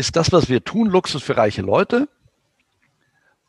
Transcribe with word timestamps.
Ist 0.00 0.16
das, 0.16 0.32
was 0.32 0.48
wir 0.48 0.64
tun, 0.64 0.88
Luxus 0.88 1.22
für 1.22 1.36
reiche 1.36 1.60
Leute? 1.60 2.08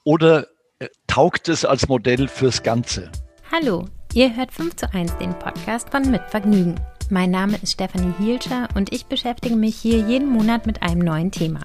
Oder 0.03 0.47
äh, 0.79 0.89
taugt 1.07 1.47
es 1.47 1.63
als 1.63 1.87
Modell 1.87 2.27
fürs 2.27 2.61
Ganze? 2.61 3.09
Hallo, 3.49 3.85
ihr 4.13 4.35
hört 4.35 4.51
5 4.51 4.75
zu 4.75 4.93
1 4.93 5.17
den 5.17 5.33
Podcast 5.39 5.91
von 5.91 6.11
Mit 6.11 6.23
Vergnügen. 6.27 6.75
Mein 7.09 7.31
Name 7.31 7.57
ist 7.63 7.71
Stefanie 7.71 8.13
Hielscher 8.19 8.67
und 8.75 8.91
ich 8.91 9.05
beschäftige 9.05 9.55
mich 9.55 9.77
hier 9.77 9.99
jeden 9.99 10.27
Monat 10.27 10.65
mit 10.65 10.83
einem 10.83 10.99
neuen 10.99 11.31
Thema. 11.31 11.61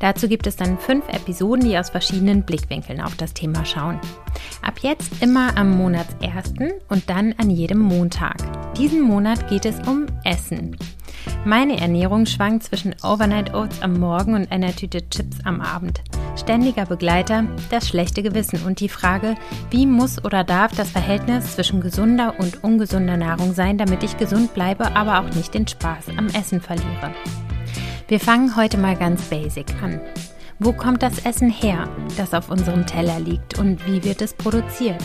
Dazu 0.00 0.26
gibt 0.26 0.48
es 0.48 0.56
dann 0.56 0.80
fünf 0.80 1.08
Episoden, 1.10 1.68
die 1.68 1.78
aus 1.78 1.90
verschiedenen 1.90 2.44
Blickwinkeln 2.44 3.00
auf 3.00 3.14
das 3.14 3.34
Thema 3.34 3.64
schauen. 3.64 4.00
Ab 4.62 4.80
jetzt 4.80 5.22
immer 5.22 5.56
am 5.56 5.70
Monatsersten 5.78 6.72
und 6.88 7.08
dann 7.08 7.34
an 7.38 7.50
jedem 7.50 7.78
Montag. 7.78 8.74
Diesen 8.74 9.02
Monat 9.02 9.48
geht 9.48 9.64
es 9.64 9.78
um 9.86 10.06
Essen. 10.24 10.76
Meine 11.44 11.80
Ernährung 11.80 12.26
schwankt 12.26 12.64
zwischen 12.64 12.94
Overnight 13.02 13.54
Oats 13.54 13.82
am 13.82 14.00
Morgen 14.00 14.34
und 14.34 14.50
einer 14.50 14.74
Tüte 14.74 15.08
Chips 15.08 15.38
am 15.44 15.60
Abend. 15.60 16.02
Ständiger 16.36 16.86
Begleiter, 16.86 17.44
das 17.70 17.88
schlechte 17.88 18.22
Gewissen 18.22 18.62
und 18.66 18.80
die 18.80 18.88
Frage, 18.88 19.36
wie 19.70 19.86
muss 19.86 20.24
oder 20.24 20.42
darf 20.44 20.74
das 20.74 20.90
Verhältnis 20.90 21.54
zwischen 21.54 21.80
gesunder 21.80 22.34
und 22.38 22.64
ungesunder 22.64 23.16
Nahrung 23.16 23.52
sein, 23.52 23.78
damit 23.78 24.02
ich 24.02 24.16
gesund 24.16 24.54
bleibe, 24.54 24.96
aber 24.96 25.20
auch 25.20 25.34
nicht 25.34 25.54
den 25.54 25.68
Spaß 25.68 26.08
am 26.16 26.26
Essen 26.28 26.60
verliere. 26.60 27.14
Wir 28.08 28.20
fangen 28.20 28.56
heute 28.56 28.78
mal 28.78 28.96
ganz 28.96 29.22
basic 29.22 29.66
an. 29.82 30.00
Wo 30.58 30.72
kommt 30.72 31.02
das 31.02 31.24
Essen 31.24 31.50
her, 31.50 31.88
das 32.16 32.34
auf 32.34 32.50
unserem 32.50 32.86
Teller 32.86 33.18
liegt 33.18 33.58
und 33.58 33.86
wie 33.86 34.04
wird 34.04 34.22
es 34.22 34.34
produziert? 34.34 35.02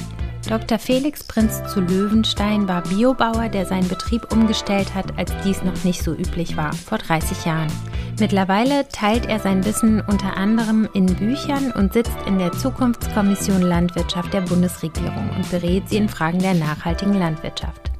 Dr. 0.49 0.79
Felix 0.79 1.23
Prinz 1.23 1.61
zu 1.71 1.79
Löwenstein 1.79 2.67
war 2.67 2.81
Biobauer, 2.81 3.49
der 3.49 3.67
seinen 3.67 3.87
Betrieb 3.87 4.31
umgestellt 4.31 4.95
hat, 4.95 5.15
als 5.15 5.31
dies 5.43 5.61
noch 5.61 5.83
nicht 5.83 6.01
so 6.01 6.11
üblich 6.11 6.57
war, 6.57 6.73
vor 6.73 6.97
30 6.97 7.45
Jahren. 7.45 7.71
Mittlerweile 8.19 8.87
teilt 8.87 9.27
er 9.27 9.37
sein 9.37 9.63
Wissen 9.63 10.01
unter 10.01 10.35
anderem 10.35 10.89
in 10.95 11.05
Büchern 11.05 11.71
und 11.71 11.93
sitzt 11.93 12.17
in 12.25 12.39
der 12.39 12.51
Zukunftskommission 12.51 13.61
Landwirtschaft 13.61 14.33
der 14.33 14.41
Bundesregierung 14.41 15.29
und 15.35 15.47
berät 15.51 15.87
sie 15.87 15.97
in 15.97 16.09
Fragen 16.09 16.39
der 16.39 16.55
nachhaltigen 16.55 17.13
Landwirtschaft. 17.13 17.91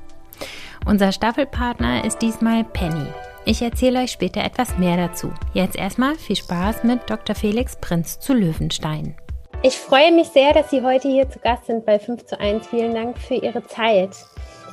Unser 0.87 1.11
Staffelpartner 1.11 2.03
ist 2.03 2.17
diesmal 2.17 2.63
Penny. 2.63 3.05
Ich 3.45 3.61
erzähle 3.61 3.99
euch 3.99 4.11
später 4.11 4.43
etwas 4.43 4.75
mehr 4.79 4.97
dazu. 4.97 5.31
Jetzt 5.53 5.75
erstmal 5.75 6.15
viel 6.15 6.35
Spaß 6.35 6.83
mit 6.83 7.07
Dr. 7.11 7.35
Felix 7.35 7.75
Prinz 7.79 8.19
zu 8.19 8.33
Löwenstein. 8.33 9.13
Ich 9.61 9.77
freue 9.77 10.13
mich 10.13 10.29
sehr, 10.29 10.53
dass 10.53 10.69
Sie 10.69 10.83
heute 10.83 11.09
hier 11.09 11.29
zu 11.29 11.37
Gast 11.39 11.65
sind 11.65 11.85
bei 11.85 11.99
5 11.99 12.25
zu 12.25 12.39
1. 12.39 12.65
Vielen 12.67 12.93
Dank 12.93 13.17
für 13.17 13.33
Ihre 13.33 13.67
Zeit. 13.67 14.15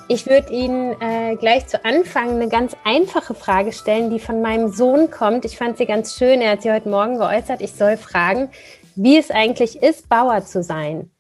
Ich 0.06 0.27
würde 0.29 0.53
Ihnen 0.53 0.95
äh, 1.01 1.34
gleich 1.34 1.67
zu 1.67 1.84
Anfang 1.84 2.31
eine 2.31 2.48
ganz 2.48 2.77
einfache 2.84 3.34
Frage 3.34 3.73
stellen, 3.73 4.11
die 4.11 4.20
von 4.20 4.42
meinem 4.42 4.69
Sohn 4.69 5.11
kommt. 5.11 5.45
Ich 5.45 5.57
fand 5.57 5.77
sie 5.77 5.87
ganz 5.87 6.17
schön. 6.17 6.41
Er 6.41 6.53
hat 6.53 6.62
sie 6.62 6.70
heute 6.70 6.89
Morgen 6.89 7.19
geäußert. 7.19 7.62
Ich 7.62 7.73
soll 7.73 7.97
fragen, 7.97 8.48
wie 8.95 9.19
es 9.19 9.33
eigentlich 9.33 9.83
ist, 9.83 10.09
Bauer 10.09 10.45
zu 10.45 10.62
sein. 10.62 11.11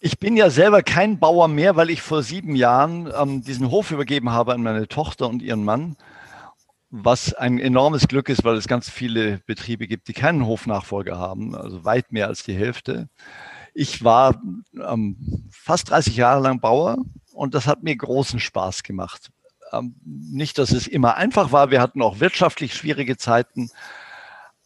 Ich 0.00 0.18
bin 0.18 0.36
ja 0.36 0.50
selber 0.50 0.82
kein 0.82 1.18
Bauer 1.18 1.48
mehr, 1.48 1.76
weil 1.76 1.88
ich 1.88 2.02
vor 2.02 2.22
sieben 2.22 2.56
Jahren 2.56 3.10
ähm, 3.18 3.42
diesen 3.42 3.70
Hof 3.70 3.90
übergeben 3.90 4.32
habe 4.32 4.52
an 4.52 4.62
meine 4.62 4.86
Tochter 4.86 5.30
und 5.30 5.40
ihren 5.40 5.64
Mann 5.64 5.96
was 6.94 7.32
ein 7.32 7.58
enormes 7.58 8.06
Glück 8.06 8.28
ist, 8.28 8.44
weil 8.44 8.56
es 8.56 8.68
ganz 8.68 8.90
viele 8.90 9.38
Betriebe 9.46 9.86
gibt, 9.88 10.08
die 10.08 10.12
keinen 10.12 10.46
Hofnachfolger 10.46 11.18
haben, 11.18 11.54
also 11.54 11.86
weit 11.86 12.12
mehr 12.12 12.28
als 12.28 12.44
die 12.44 12.54
Hälfte. 12.54 13.08
Ich 13.72 14.04
war 14.04 14.38
ähm, 14.78 15.48
fast 15.50 15.88
30 15.88 16.16
Jahre 16.16 16.42
lang 16.42 16.60
Bauer 16.60 16.98
und 17.32 17.54
das 17.54 17.66
hat 17.66 17.82
mir 17.82 17.96
großen 17.96 18.40
Spaß 18.40 18.82
gemacht. 18.82 19.30
Ähm, 19.72 19.94
nicht, 20.04 20.58
dass 20.58 20.70
es 20.70 20.86
immer 20.86 21.16
einfach 21.16 21.50
war, 21.50 21.70
wir 21.70 21.80
hatten 21.80 22.02
auch 22.02 22.20
wirtschaftlich 22.20 22.74
schwierige 22.74 23.16
Zeiten, 23.16 23.70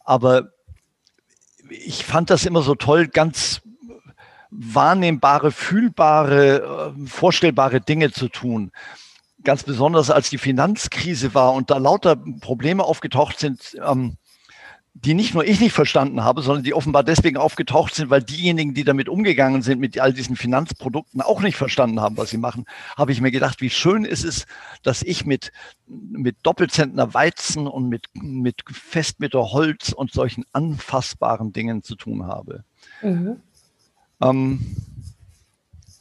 aber 0.01 0.51
ich 1.71 2.05
fand 2.05 2.31
das 2.31 2.45
immer 2.45 2.63
so 2.63 2.75
toll, 2.75 3.07
ganz 3.07 3.61
wahrnehmbare, 4.51 5.53
fühlbare, 5.53 6.93
äh, 6.97 7.07
vorstellbare 7.07 7.81
Dinge 7.81 8.11
zu 8.11 8.29
tun 8.29 8.73
ganz 9.47 9.63
besonders 9.63 10.11
als 10.11 10.29
die 10.29 10.39
Finanzkrise 10.39 11.33
war 11.33 11.55
und 11.55 11.71
da 11.71 11.79
lauter 11.79 12.17
Probleme 12.17 12.85
aufgetaucht 12.85 13.39
sind, 13.39 13.79
ähm, 13.83 14.19
die 14.93 15.15
nicht 15.15 15.35
nur 15.35 15.45
ich 15.45 15.61
nicht 15.61 15.73
verstanden 15.73 16.25
habe, 16.25 16.43
sondern 16.43 16.65
die 16.65 16.75
offenbar 16.75 17.05
deswegen 17.05 17.37
aufgetaucht 17.37 17.95
sind, 17.95 18.11
weil 18.11 18.23
diejenigen, 18.23 18.75
die 18.75 18.83
damit 18.83 19.09
umgegangen 19.09 19.63
sind, 19.63 19.79
mit 19.79 20.01
all 20.01 20.13
diesen 20.13 20.37
Finanzprodukten 20.37 21.21
auch 21.21 21.43
nicht 21.43 21.57
verstanden 21.57 22.01
haben, 22.01 22.17
was 22.17 22.31
sie 22.31 22.39
machen, 22.39 22.65
habe 22.97 23.13
ich 23.13 23.21
mir 23.21 23.31
gedacht, 23.31 23.61
wie 23.61 23.71
schön 23.71 24.05
ist 24.05 24.25
es, 24.25 24.47
dass 24.83 25.03
ich 25.03 25.27
mit, 25.27 25.53
mit 25.87 26.39
Doppelzentner 26.43 27.15
Weizen 27.15 27.67
und 27.67 27.89
mit, 27.89 28.07
mit 28.15 28.65
Festmeter 28.69 29.53
Holz 29.53 29.93
und 29.93 30.13
solchen 30.13 30.45
anfassbaren 30.53 31.53
Dingen 31.53 31.83
zu 31.83 31.95
tun 31.95 32.27
habe. 32.27 32.65
Mhm. 33.03 33.37
Ähm, 34.23 34.77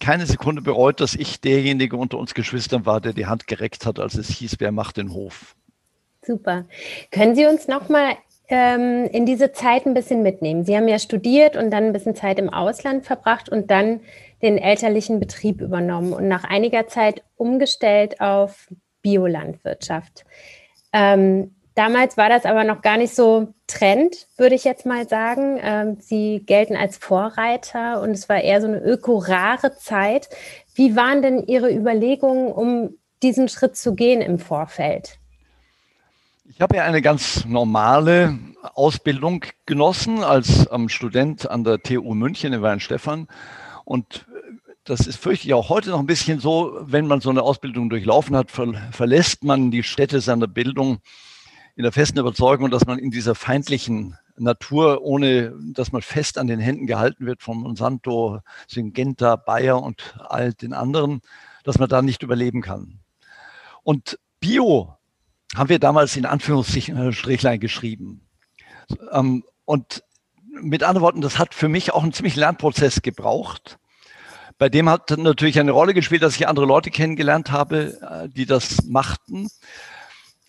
keine 0.05 0.27
Sekunde 0.27 0.61
bereut, 0.61 1.01
dass 1.01 1.15
ich 1.15 1.41
derjenige 1.41 1.97
unter 1.97 2.19
uns 2.19 2.35
Geschwistern 2.35 2.85
war, 2.85 3.01
der 3.01 3.13
die 3.13 3.25
Hand 3.25 3.47
gereckt 3.47 3.87
hat, 3.87 3.99
als 3.99 4.13
es 4.13 4.29
hieß, 4.29 4.57
wer 4.59 4.71
macht 4.71 4.97
den 4.97 5.11
Hof. 5.11 5.55
Super. 6.21 6.65
Können 7.09 7.33
Sie 7.33 7.47
uns 7.47 7.67
nochmal 7.67 8.13
ähm, 8.47 9.09
in 9.11 9.25
diese 9.25 9.51
Zeit 9.51 9.87
ein 9.87 9.95
bisschen 9.95 10.21
mitnehmen? 10.21 10.63
Sie 10.63 10.77
haben 10.77 10.87
ja 10.87 10.99
studiert 10.99 11.57
und 11.57 11.71
dann 11.71 11.85
ein 11.85 11.93
bisschen 11.93 12.15
Zeit 12.15 12.37
im 12.37 12.49
Ausland 12.49 13.03
verbracht 13.03 13.49
und 13.49 13.71
dann 13.71 14.01
den 14.43 14.59
elterlichen 14.59 15.19
Betrieb 15.19 15.59
übernommen 15.59 16.13
und 16.13 16.27
nach 16.27 16.43
einiger 16.43 16.85
Zeit 16.85 17.23
umgestellt 17.35 18.21
auf 18.21 18.67
Biolandwirtschaft. 19.01 20.23
Ähm, 20.93 21.55
Damals 21.75 22.15
war 22.15 22.29
das 22.29 22.45
aber 22.45 22.63
noch 22.63 22.81
gar 22.81 22.95
nicht 22.95 23.13
so 23.13 23.53
Trend, 23.67 24.27
würde 24.37 24.55
ich 24.55 24.63
jetzt 24.63 24.85
mal 24.85 25.07
sagen. 25.09 25.59
Ähm, 25.61 25.97
sie 25.99 26.41
gelten 26.45 26.77
als 26.77 26.97
Vorreiter 26.97 28.01
und 28.01 28.11
es 28.11 28.29
war 28.29 28.39
eher 28.39 28.61
so 28.61 28.67
eine 28.67 28.79
öko-rare 28.79 29.75
Zeit. 29.75 30.29
Wie 30.73 30.95
waren 30.95 31.21
denn 31.21 31.43
Ihre 31.45 31.73
Überlegungen, 31.73 32.51
um 32.51 32.91
diesen 33.21 33.49
Schritt 33.49 33.75
zu 33.75 33.93
gehen 33.93 34.21
im 34.21 34.39
Vorfeld? 34.39 35.19
Ich 36.47 36.61
habe 36.61 36.77
ja 36.77 36.83
eine 36.83 37.01
ganz 37.01 37.43
normale 37.43 38.39
Ausbildung 38.73 39.43
genossen 39.65 40.23
als 40.23 40.69
ähm, 40.71 40.87
Student 40.87 41.49
an 41.49 41.65
der 41.65 41.81
TU 41.83 42.13
München 42.13 42.53
in 42.53 42.61
Weinstefan. 42.61 43.27
Und 43.83 44.25
das 44.85 45.07
ist 45.07 45.17
fürchte 45.17 45.47
ich 45.47 45.53
auch 45.53 45.67
heute 45.67 45.89
noch 45.89 45.99
ein 45.99 46.05
bisschen 46.05 46.39
so, 46.39 46.77
wenn 46.81 47.07
man 47.07 47.19
so 47.19 47.31
eine 47.31 47.41
Ausbildung 47.41 47.89
durchlaufen 47.89 48.35
hat, 48.37 48.49
verlässt 48.49 49.43
man 49.43 49.71
die 49.71 49.83
Städte 49.83 50.21
seiner 50.21 50.47
Bildung 50.47 50.99
in 51.75 51.83
der 51.83 51.91
festen 51.91 52.19
Überzeugung, 52.19 52.71
dass 52.71 52.85
man 52.85 52.99
in 52.99 53.11
dieser 53.11 53.35
feindlichen 53.35 54.17
Natur, 54.37 55.01
ohne 55.01 55.53
dass 55.73 55.91
man 55.91 56.01
fest 56.01 56.37
an 56.37 56.47
den 56.47 56.59
Händen 56.59 56.87
gehalten 56.87 57.25
wird 57.25 57.41
von 57.41 57.57
Monsanto, 57.57 58.39
Syngenta, 58.67 59.35
Bayer 59.35 59.81
und 59.81 60.15
all 60.19 60.53
den 60.53 60.73
anderen, 60.73 61.21
dass 61.63 61.79
man 61.79 61.89
da 61.89 62.01
nicht 62.01 62.23
überleben 62.23 62.61
kann. 62.61 62.99
Und 63.83 64.19
Bio 64.39 64.97
haben 65.55 65.69
wir 65.69 65.79
damals 65.79 66.15
in 66.15 66.25
Anführungsstrichlein 66.25 67.59
geschrieben. 67.59 68.27
Ähm, 69.11 69.43
und 69.65 70.03
mit 70.61 70.83
anderen 70.83 71.03
Worten, 71.03 71.21
das 71.21 71.39
hat 71.39 71.53
für 71.53 71.67
mich 71.67 71.93
auch 71.93 72.03
einen 72.03 72.13
ziemlichen 72.13 72.39
Lernprozess 72.39 73.01
gebraucht. 73.01 73.77
Bei 74.57 74.69
dem 74.69 74.89
hat 74.89 75.09
natürlich 75.17 75.59
eine 75.59 75.71
Rolle 75.71 75.93
gespielt, 75.93 76.23
dass 76.23 76.35
ich 76.35 76.47
andere 76.47 76.65
Leute 76.65 76.89
kennengelernt 76.89 77.51
habe, 77.51 77.99
äh, 78.01 78.29
die 78.29 78.45
das 78.45 78.85
machten. 78.85 79.49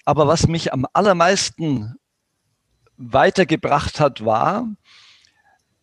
Aber 0.06 0.28
was 0.28 0.46
mich 0.46 0.72
am 0.72 0.86
allermeisten 0.92 1.96
weitergebracht 2.96 4.00
hat, 4.00 4.24
war, 4.24 4.68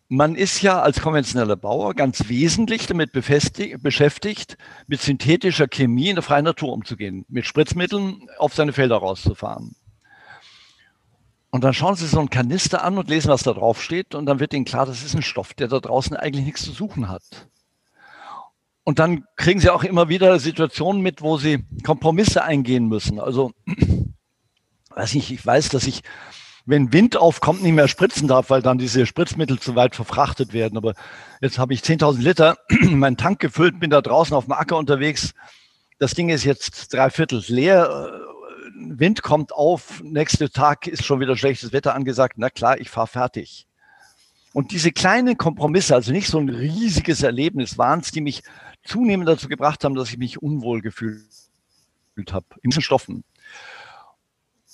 man 0.08 0.34
ist 0.34 0.62
ja 0.62 0.80
als 0.80 1.00
konventioneller 1.02 1.56
Bauer 1.56 1.94
ganz 1.94 2.28
wesentlich 2.28 2.86
damit 2.86 3.12
beschäftigt, 3.12 4.56
mit 4.86 5.00
synthetischer 5.00 5.68
Chemie 5.68 6.08
in 6.08 6.16
der 6.16 6.22
freien 6.22 6.46
Natur 6.46 6.72
umzugehen, 6.72 7.26
mit 7.28 7.46
Spritzmitteln 7.46 8.28
auf 8.38 8.54
seine 8.54 8.72
Felder 8.72 8.96
rauszufahren. 8.96 9.76
Und 11.50 11.62
dann 11.62 11.74
schauen 11.74 11.94
Sie 11.94 12.06
so 12.06 12.18
einen 12.18 12.30
Kanister 12.30 12.82
an 12.82 12.98
und 12.98 13.08
lesen, 13.08 13.28
was 13.28 13.42
da 13.42 13.52
drauf 13.52 13.80
steht. 13.80 14.14
Und 14.14 14.26
dann 14.26 14.40
wird 14.40 14.54
Ihnen 14.54 14.64
klar, 14.64 14.86
das 14.86 15.04
ist 15.04 15.14
ein 15.14 15.22
Stoff, 15.22 15.54
der 15.54 15.68
da 15.68 15.80
draußen 15.80 16.16
eigentlich 16.16 16.46
nichts 16.46 16.64
zu 16.64 16.72
suchen 16.72 17.08
hat. 17.08 17.22
Und 18.84 18.98
dann 18.98 19.24
kriegen 19.36 19.60
Sie 19.60 19.70
auch 19.70 19.84
immer 19.84 20.08
wieder 20.08 20.38
Situationen 20.40 21.02
mit, 21.02 21.22
wo 21.22 21.36
Sie 21.38 21.64
Kompromisse 21.84 22.42
eingehen 22.42 22.88
müssen. 22.88 23.20
Also 23.20 23.52
weiß 24.94 25.14
nicht, 25.14 25.30
ich 25.30 25.44
weiß, 25.44 25.68
dass 25.70 25.86
ich, 25.86 26.02
wenn 26.66 26.92
Wind 26.92 27.16
aufkommt, 27.16 27.62
nicht 27.62 27.72
mehr 27.72 27.88
spritzen 27.88 28.28
darf, 28.28 28.50
weil 28.50 28.62
dann 28.62 28.78
diese 28.78 29.06
Spritzmittel 29.06 29.58
zu 29.58 29.74
weit 29.74 29.94
verfrachtet 29.94 30.52
werden. 30.52 30.76
Aber 30.76 30.94
jetzt 31.40 31.58
habe 31.58 31.74
ich 31.74 31.80
10.000 31.80 32.20
Liter 32.20 32.56
in 32.68 32.98
meinen 32.98 33.16
Tank 33.16 33.40
gefüllt, 33.40 33.80
bin 33.80 33.90
da 33.90 34.00
draußen 34.00 34.34
auf 34.34 34.44
dem 34.44 34.52
Acker 34.52 34.76
unterwegs. 34.76 35.34
Das 35.98 36.14
Ding 36.14 36.28
ist 36.28 36.44
jetzt 36.44 36.92
drei 36.92 37.10
Viertel 37.10 37.42
leer. 37.46 38.20
Wind 38.76 39.22
kommt 39.22 39.52
auf, 39.52 40.02
nächster 40.02 40.50
Tag 40.50 40.86
ist 40.86 41.04
schon 41.04 41.20
wieder 41.20 41.36
schlechtes 41.36 41.72
Wetter 41.72 41.94
angesagt. 41.94 42.34
Na 42.36 42.50
klar, 42.50 42.80
ich 42.80 42.90
fahre 42.90 43.06
fertig. 43.06 43.66
Und 44.52 44.70
diese 44.70 44.92
kleinen 44.92 45.36
Kompromisse, 45.36 45.94
also 45.94 46.12
nicht 46.12 46.28
so 46.28 46.38
ein 46.38 46.48
riesiges 46.48 47.22
Erlebnis, 47.22 47.76
waren 47.76 48.00
es, 48.00 48.12
die 48.12 48.20
mich 48.20 48.42
zunehmend 48.84 49.28
dazu 49.28 49.48
gebracht 49.48 49.84
haben, 49.84 49.94
dass 49.94 50.10
ich 50.10 50.18
mich 50.18 50.42
unwohl 50.42 50.80
gefühlt 50.80 51.24
habe 52.30 52.46
in 52.62 52.70
diesen 52.70 52.82
Stoffen. 52.82 53.24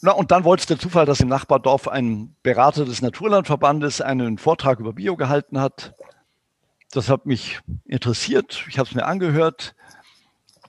Na, 0.03 0.13
und 0.13 0.31
dann 0.31 0.45
wollte 0.45 0.63
es 0.63 0.67
der 0.67 0.79
Zufall, 0.79 1.05
dass 1.05 1.21
im 1.21 1.29
Nachbardorf 1.29 1.87
ein 1.87 2.35
Berater 2.43 2.87
des 2.87 3.03
Naturlandverbandes 3.03 4.01
einen 4.01 4.39
Vortrag 4.39 4.81
über 4.81 4.95
Bio 4.95 5.17
gehalten 5.17 5.61
hat. 5.61 5.95
Das 6.91 7.11
hat 7.11 7.27
mich 7.27 7.61
interessiert. 7.85 8.65
Ich 8.69 8.79
habe 8.79 8.89
es 8.89 8.95
mir 8.95 9.05
angehört. 9.05 9.75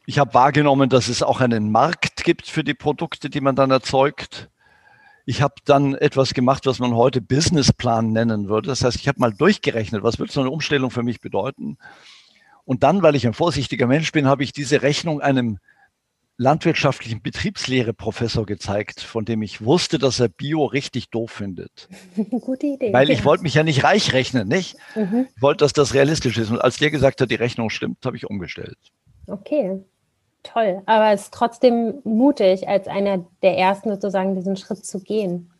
Ich 0.05 0.19
habe 0.19 0.33
wahrgenommen, 0.33 0.89
dass 0.89 1.07
es 1.07 1.23
auch 1.23 1.39
einen 1.39 1.71
Markt 1.71 2.25
gibt 2.25 2.47
für 2.47 2.65
die 2.65 2.73
Produkte, 2.73 3.29
die 3.29 3.39
man 3.39 3.55
dann 3.55 3.71
erzeugt. 3.71 4.49
Ich 5.25 5.41
habe 5.41 5.55
dann 5.63 5.95
etwas 5.95 6.33
gemacht, 6.33 6.65
was 6.65 6.79
man 6.79 6.95
heute 6.95 7.21
Businessplan 7.21 8.11
nennen 8.11 8.49
würde. 8.49 8.67
Das 8.67 8.83
heißt, 8.83 8.97
ich 8.97 9.07
habe 9.07 9.19
mal 9.19 9.31
durchgerechnet, 9.31 10.03
was 10.03 10.19
wird 10.19 10.31
so 10.31 10.41
eine 10.41 10.49
Umstellung 10.49 10.91
für 10.91 11.03
mich 11.03 11.21
bedeuten. 11.21 11.77
Und 12.65 12.83
dann, 12.83 13.01
weil 13.01 13.15
ich 13.15 13.25
ein 13.25 13.33
vorsichtiger 13.33 13.87
Mensch 13.87 14.11
bin, 14.11 14.27
habe 14.27 14.43
ich 14.43 14.51
diese 14.51 14.81
Rechnung 14.81 15.21
einem 15.21 15.59
landwirtschaftlichen 16.41 17.21
Betriebslehre-Professor 17.21 18.45
gezeigt, 18.45 19.01
von 19.01 19.25
dem 19.25 19.43
ich 19.43 19.63
wusste, 19.63 19.99
dass 19.99 20.19
er 20.19 20.27
Bio 20.27 20.65
richtig 20.65 21.09
doof 21.11 21.29
findet. 21.31 21.87
Gute 22.41 22.65
Idee. 22.65 22.91
Weil 22.91 23.11
ich 23.11 23.19
ja. 23.19 23.25
wollte 23.25 23.43
mich 23.43 23.53
ja 23.53 23.63
nicht 23.63 23.83
reich 23.83 24.11
rechnen, 24.11 24.47
nicht? 24.47 24.75
Mhm. 24.95 25.27
Ich 25.35 25.41
wollte, 25.41 25.63
dass 25.63 25.73
das 25.73 25.93
realistisch 25.93 26.37
ist. 26.37 26.49
Und 26.49 26.59
als 26.59 26.77
der 26.77 26.89
gesagt 26.89 27.21
hat, 27.21 27.29
die 27.29 27.35
Rechnung 27.35 27.69
stimmt, 27.69 27.99
habe 28.05 28.17
ich 28.17 28.27
umgestellt. 28.27 28.77
Okay, 29.27 29.79
toll. 30.41 30.81
Aber 30.87 31.11
es 31.11 31.23
ist 31.23 31.33
trotzdem 31.33 32.01
mutig, 32.03 32.67
als 32.67 32.87
einer 32.87 33.23
der 33.43 33.57
ersten 33.57 33.89
sozusagen 33.89 34.35
diesen 34.35 34.57
Schritt 34.57 34.83
zu 34.83 34.99
gehen. 34.99 35.51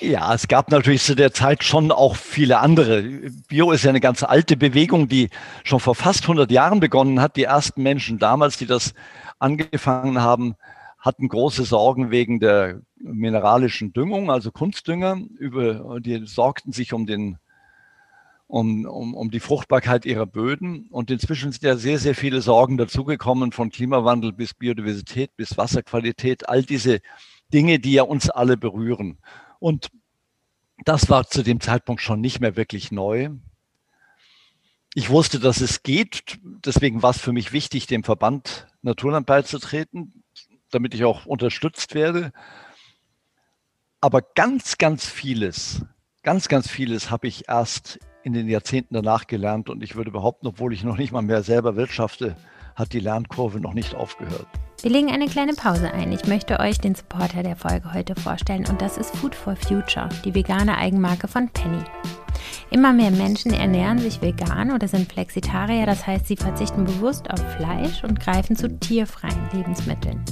Ja, 0.00 0.34
es 0.34 0.48
gab 0.48 0.70
natürlich 0.70 1.02
zu 1.02 1.14
der 1.14 1.32
Zeit 1.32 1.62
schon 1.62 1.92
auch 1.92 2.16
viele 2.16 2.58
andere. 2.58 3.02
Bio 3.48 3.70
ist 3.72 3.84
ja 3.84 3.90
eine 3.90 4.00
ganz 4.00 4.22
alte 4.22 4.56
Bewegung, 4.56 5.06
die 5.06 5.30
schon 5.64 5.80
vor 5.80 5.94
fast 5.94 6.22
100 6.22 6.50
Jahren 6.50 6.80
begonnen 6.80 7.20
hat. 7.20 7.36
Die 7.36 7.44
ersten 7.44 7.82
Menschen 7.82 8.18
damals, 8.18 8.56
die 8.56 8.66
das 8.66 8.94
angefangen 9.38 10.20
haben, 10.20 10.54
hatten 10.98 11.28
große 11.28 11.64
Sorgen 11.64 12.10
wegen 12.10 12.40
der 12.40 12.80
mineralischen 12.96 13.92
Düngung, 13.92 14.30
also 14.30 14.50
Kunstdünger. 14.50 15.20
Über, 15.38 16.00
die 16.00 16.26
sorgten 16.26 16.72
sich 16.72 16.92
um, 16.92 17.06
den, 17.06 17.38
um, 18.46 18.86
um, 18.86 19.14
um 19.14 19.30
die 19.30 19.40
Fruchtbarkeit 19.40 20.04
ihrer 20.04 20.26
Böden. 20.26 20.88
Und 20.90 21.10
inzwischen 21.10 21.52
sind 21.52 21.62
ja 21.62 21.76
sehr, 21.76 21.98
sehr 21.98 22.14
viele 22.14 22.40
Sorgen 22.40 22.76
dazugekommen, 22.76 23.52
von 23.52 23.70
Klimawandel 23.70 24.32
bis 24.32 24.54
Biodiversität 24.54 25.36
bis 25.36 25.56
Wasserqualität, 25.56 26.48
all 26.48 26.62
diese 26.62 27.00
Dinge, 27.52 27.78
die 27.78 27.92
ja 27.92 28.02
uns 28.02 28.28
alle 28.28 28.56
berühren. 28.56 29.18
Und 29.60 29.90
das 30.84 31.08
war 31.08 31.26
zu 31.26 31.42
dem 31.42 31.60
Zeitpunkt 31.60 32.02
schon 32.02 32.20
nicht 32.20 32.40
mehr 32.40 32.56
wirklich 32.56 32.90
neu. 32.90 33.30
Ich 34.98 35.10
wusste, 35.10 35.38
dass 35.38 35.60
es 35.60 35.82
geht. 35.82 36.38
Deswegen 36.42 37.02
war 37.02 37.10
es 37.10 37.20
für 37.20 37.34
mich 37.34 37.52
wichtig, 37.52 37.86
dem 37.86 38.02
Verband 38.02 38.66
Naturland 38.80 39.26
beizutreten, 39.26 40.24
damit 40.70 40.94
ich 40.94 41.04
auch 41.04 41.26
unterstützt 41.26 41.94
werde. 41.94 42.32
Aber 44.00 44.22
ganz, 44.22 44.78
ganz 44.78 45.04
vieles, 45.04 45.84
ganz, 46.22 46.48
ganz 46.48 46.70
vieles 46.70 47.10
habe 47.10 47.28
ich 47.28 47.46
erst 47.46 47.98
in 48.22 48.32
den 48.32 48.48
Jahrzehnten 48.48 48.94
danach 48.94 49.26
gelernt 49.26 49.68
und 49.68 49.82
ich 49.82 49.96
würde 49.96 50.10
behaupten, 50.10 50.46
obwohl 50.46 50.72
ich 50.72 50.82
noch 50.82 50.96
nicht 50.96 51.12
mal 51.12 51.20
mehr 51.20 51.42
selber 51.42 51.76
wirtschafte, 51.76 52.34
hat 52.74 52.94
die 52.94 53.00
Lernkurve 53.00 53.60
noch 53.60 53.74
nicht 53.74 53.94
aufgehört. 53.94 54.48
Wir 54.82 54.90
legen 54.90 55.10
eine 55.10 55.26
kleine 55.26 55.54
Pause 55.54 55.90
ein. 55.90 56.12
Ich 56.12 56.26
möchte 56.26 56.60
euch 56.60 56.78
den 56.78 56.94
Supporter 56.94 57.42
der 57.42 57.56
Folge 57.56 57.94
heute 57.94 58.14
vorstellen 58.14 58.66
und 58.68 58.82
das 58.82 58.98
ist 58.98 59.16
Food 59.16 59.34
for 59.34 59.56
Future, 59.56 60.10
die 60.24 60.34
vegane 60.34 60.76
Eigenmarke 60.76 61.28
von 61.28 61.48
Penny. 61.48 61.82
Immer 62.70 62.92
mehr 62.92 63.10
Menschen 63.10 63.54
ernähren 63.54 63.98
sich 63.98 64.20
vegan 64.20 64.70
oder 64.70 64.86
sind 64.86 65.10
Flexitarier, 65.10 65.86
das 65.86 66.06
heißt, 66.06 66.26
sie 66.26 66.36
verzichten 66.36 66.84
bewusst 66.84 67.30
auf 67.30 67.40
Fleisch 67.56 68.04
und 68.04 68.20
greifen 68.20 68.54
zu 68.54 68.68
tierfreien 68.78 69.48
Lebensmitteln. 69.54 70.22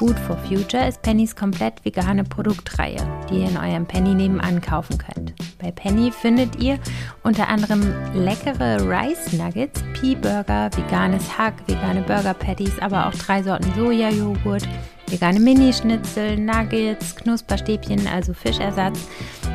Food 0.00 0.18
for 0.18 0.38
Future 0.48 0.88
ist 0.88 1.02
Pennys 1.02 1.36
komplett 1.36 1.84
vegane 1.84 2.24
Produktreihe, 2.24 2.96
die 3.28 3.40
ihr 3.40 3.50
in 3.50 3.56
eurem 3.58 3.84
Penny 3.84 4.14
nebenan 4.14 4.62
kaufen 4.62 4.96
könnt. 4.96 5.34
Bei 5.58 5.70
Penny 5.70 6.10
findet 6.10 6.56
ihr 6.58 6.78
unter 7.22 7.48
anderem 7.48 7.82
leckere 8.14 8.78
Rice 8.80 9.34
Nuggets, 9.34 9.84
Pea 9.92 10.14
Burger, 10.14 10.70
veganes 10.74 11.36
Hack, 11.36 11.52
vegane 11.66 12.00
Burger 12.00 12.32
Patties, 12.32 12.78
aber 12.80 13.08
auch 13.08 13.14
drei 13.14 13.42
Sorten 13.42 13.70
Sojajoghurt, 13.76 14.66
vegane 15.06 15.38
Minischnitzel, 15.38 16.38
Nuggets, 16.38 17.14
Knusperstäbchen, 17.16 18.06
also 18.06 18.32
Fischersatz 18.32 19.06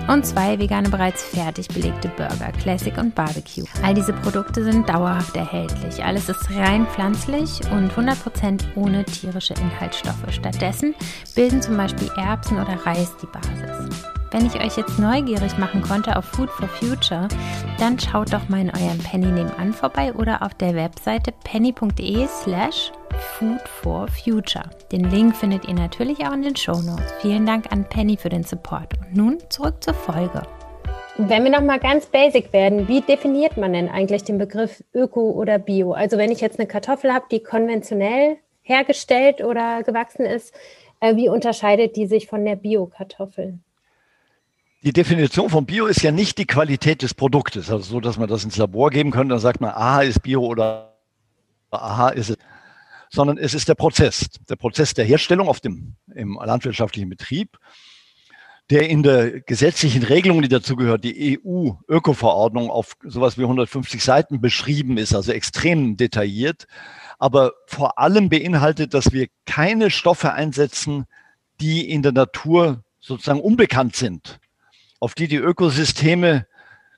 und 0.07 0.25
zwei 0.25 0.59
vegane 0.59 0.89
bereits 0.89 1.23
fertig 1.23 1.67
belegte 1.67 2.09
Burger, 2.09 2.51
Classic 2.61 2.95
und 2.97 3.15
Barbecue. 3.15 3.63
All 3.83 3.93
diese 3.93 4.13
Produkte 4.13 4.63
sind 4.63 4.87
dauerhaft 4.87 5.35
erhältlich. 5.35 6.03
Alles 6.03 6.29
ist 6.29 6.49
rein 6.51 6.85
pflanzlich 6.87 7.61
und 7.71 7.93
100% 7.93 8.61
ohne 8.75 9.03
tierische 9.05 9.53
Inhaltsstoffe. 9.55 10.31
Stattdessen 10.31 10.93
bilden 11.35 11.61
zum 11.61 11.77
Beispiel 11.77 12.09
Erbsen 12.17 12.57
oder 12.57 12.85
Reis 12.85 13.11
die 13.21 13.27
Basis. 13.27 14.05
Wenn 14.31 14.47
ich 14.47 14.55
euch 14.55 14.75
jetzt 14.75 14.99
neugierig 14.99 15.57
machen 15.57 15.81
konnte 15.81 16.17
auf 16.17 16.25
Food 16.25 16.49
for 16.49 16.67
Future, 16.67 17.27
dann 17.79 17.97
schaut 17.97 18.33
doch 18.33 18.49
mal 18.49 18.59
in 18.59 18.69
eurem 18.69 18.97
Penny 18.97 19.27
nebenan 19.27 19.71
vorbei 19.73 20.13
oder 20.13 20.41
auf 20.41 20.53
der 20.55 20.75
Webseite 20.75 21.31
penny.de 21.43 22.27
slash 22.27 22.91
Food 23.19 23.61
for 23.67 24.07
Future. 24.07 24.69
Den 24.91 25.09
Link 25.09 25.35
findet 25.35 25.65
ihr 25.67 25.73
natürlich 25.73 26.25
auch 26.25 26.33
in 26.33 26.41
den 26.41 26.55
Show 26.55 26.79
Notes. 26.81 27.13
Vielen 27.21 27.45
Dank 27.45 27.71
an 27.71 27.83
Penny 27.87 28.17
für 28.17 28.29
den 28.29 28.43
Support. 28.43 28.93
Und 28.99 29.15
nun 29.15 29.39
zurück 29.49 29.83
zur 29.83 29.93
Folge. 29.93 30.43
Wenn 31.17 31.43
wir 31.43 31.51
nochmal 31.51 31.79
ganz 31.79 32.07
basic 32.07 32.51
werden, 32.51 32.87
wie 32.87 33.01
definiert 33.01 33.57
man 33.57 33.73
denn 33.73 33.89
eigentlich 33.89 34.23
den 34.23 34.37
Begriff 34.37 34.83
Öko 34.93 35.31
oder 35.31 35.59
Bio? 35.59 35.93
Also 35.93 36.17
wenn 36.17 36.31
ich 36.31 36.41
jetzt 36.41 36.59
eine 36.59 36.67
Kartoffel 36.67 37.13
habe, 37.13 37.25
die 37.31 37.41
konventionell 37.41 38.37
hergestellt 38.61 39.41
oder 39.41 39.83
gewachsen 39.83 40.25
ist, 40.25 40.53
äh, 40.99 41.15
wie 41.15 41.29
unterscheidet 41.29 41.95
die 41.95 42.07
sich 42.07 42.27
von 42.27 42.43
der 42.43 42.55
Bio-Kartoffel? 42.55 43.59
Die 44.83 44.93
Definition 44.93 45.49
von 45.49 45.65
Bio 45.65 45.85
ist 45.85 46.01
ja 46.01 46.11
nicht 46.11 46.37
die 46.37 46.45
Qualität 46.45 47.01
des 47.01 47.13
Produktes, 47.13 47.71
also 47.71 47.83
so, 47.83 47.99
dass 47.99 48.17
man 48.17 48.27
das 48.27 48.43
ins 48.43 48.57
Labor 48.57 48.89
geben 48.89 49.11
könnte, 49.11 49.29
dann 49.29 49.39
sagt 49.39 49.61
man, 49.61 49.71
aha, 49.71 50.01
ist 50.01 50.21
Bio 50.21 50.45
oder 50.45 50.95
aha, 51.71 52.09
ist 52.09 52.31
es 52.31 52.37
sondern 53.15 53.37
es 53.37 53.53
ist 53.53 53.67
der 53.69 53.75
Prozess, 53.75 54.29
der 54.49 54.57
Prozess 54.57 54.93
der 54.93 55.05
Herstellung 55.05 55.47
auf 55.47 55.61
dem, 55.61 55.95
im 56.13 56.37
landwirtschaftlichen 56.43 57.09
Betrieb, 57.09 57.57
der 58.69 58.89
in 58.89 59.03
der 59.03 59.41
gesetzlichen 59.41 60.03
Regelung, 60.03 60.41
die 60.41 60.49
dazu 60.49 60.75
gehört, 60.75 61.03
die 61.03 61.39
EU-Öko-Verordnung 61.39 62.69
auf 62.69 62.93
sowas 63.03 63.37
wie 63.37 63.43
150 63.43 64.03
Seiten 64.03 64.41
beschrieben 64.41 64.97
ist, 64.97 65.15
also 65.15 65.31
extrem 65.31 65.97
detailliert, 65.97 66.67
aber 67.17 67.53
vor 67.67 67.99
allem 67.99 68.29
beinhaltet, 68.29 68.93
dass 68.93 69.13
wir 69.13 69.27
keine 69.45 69.89
Stoffe 69.89 70.33
einsetzen, 70.33 71.05
die 71.61 71.89
in 71.89 72.01
der 72.01 72.11
Natur 72.11 72.83
sozusagen 72.99 73.39
unbekannt 73.39 73.95
sind, 73.95 74.39
auf 74.99 75.13
die 75.13 75.27
die 75.27 75.37
Ökosysteme 75.37 76.47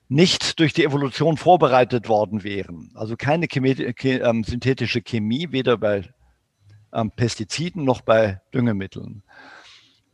nicht 0.08 0.58
durch 0.58 0.72
die 0.72 0.84
Evolution 0.84 1.36
vorbereitet 1.36 2.08
worden 2.08 2.42
wären. 2.42 2.90
Also 2.94 3.16
keine 3.16 3.46
Chemie, 3.46 3.70
äh, 3.72 4.42
synthetische 4.44 5.02
Chemie, 5.02 5.48
weder 5.50 5.76
bei 5.76 6.08
ähm, 6.92 7.10
Pestiziden 7.10 7.84
noch 7.84 8.00
bei 8.00 8.40
Düngemitteln. 8.54 9.22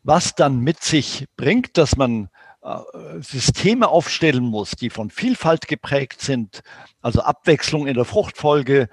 Was 0.03 0.35
dann 0.35 0.61
mit 0.61 0.83
sich 0.83 1.27
bringt, 1.37 1.79
dass 1.79 1.97
man 1.97 2.29
äh, 2.63 3.21
Systeme 3.21 3.89
aufstellen 3.89 4.45
muss, 4.45 4.73
die 4.73 4.91
von 4.91 5.11
Vielfalt 5.11 5.69
geprägt 5.69 6.21
sind, 6.21 6.63
also 7.01 7.23
Abwechslung 7.23 7.87
in 7.87 7.95
der 7.95 8.05
Fruchtfolge, 8.05 8.89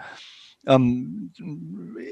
ähm, 0.68 1.34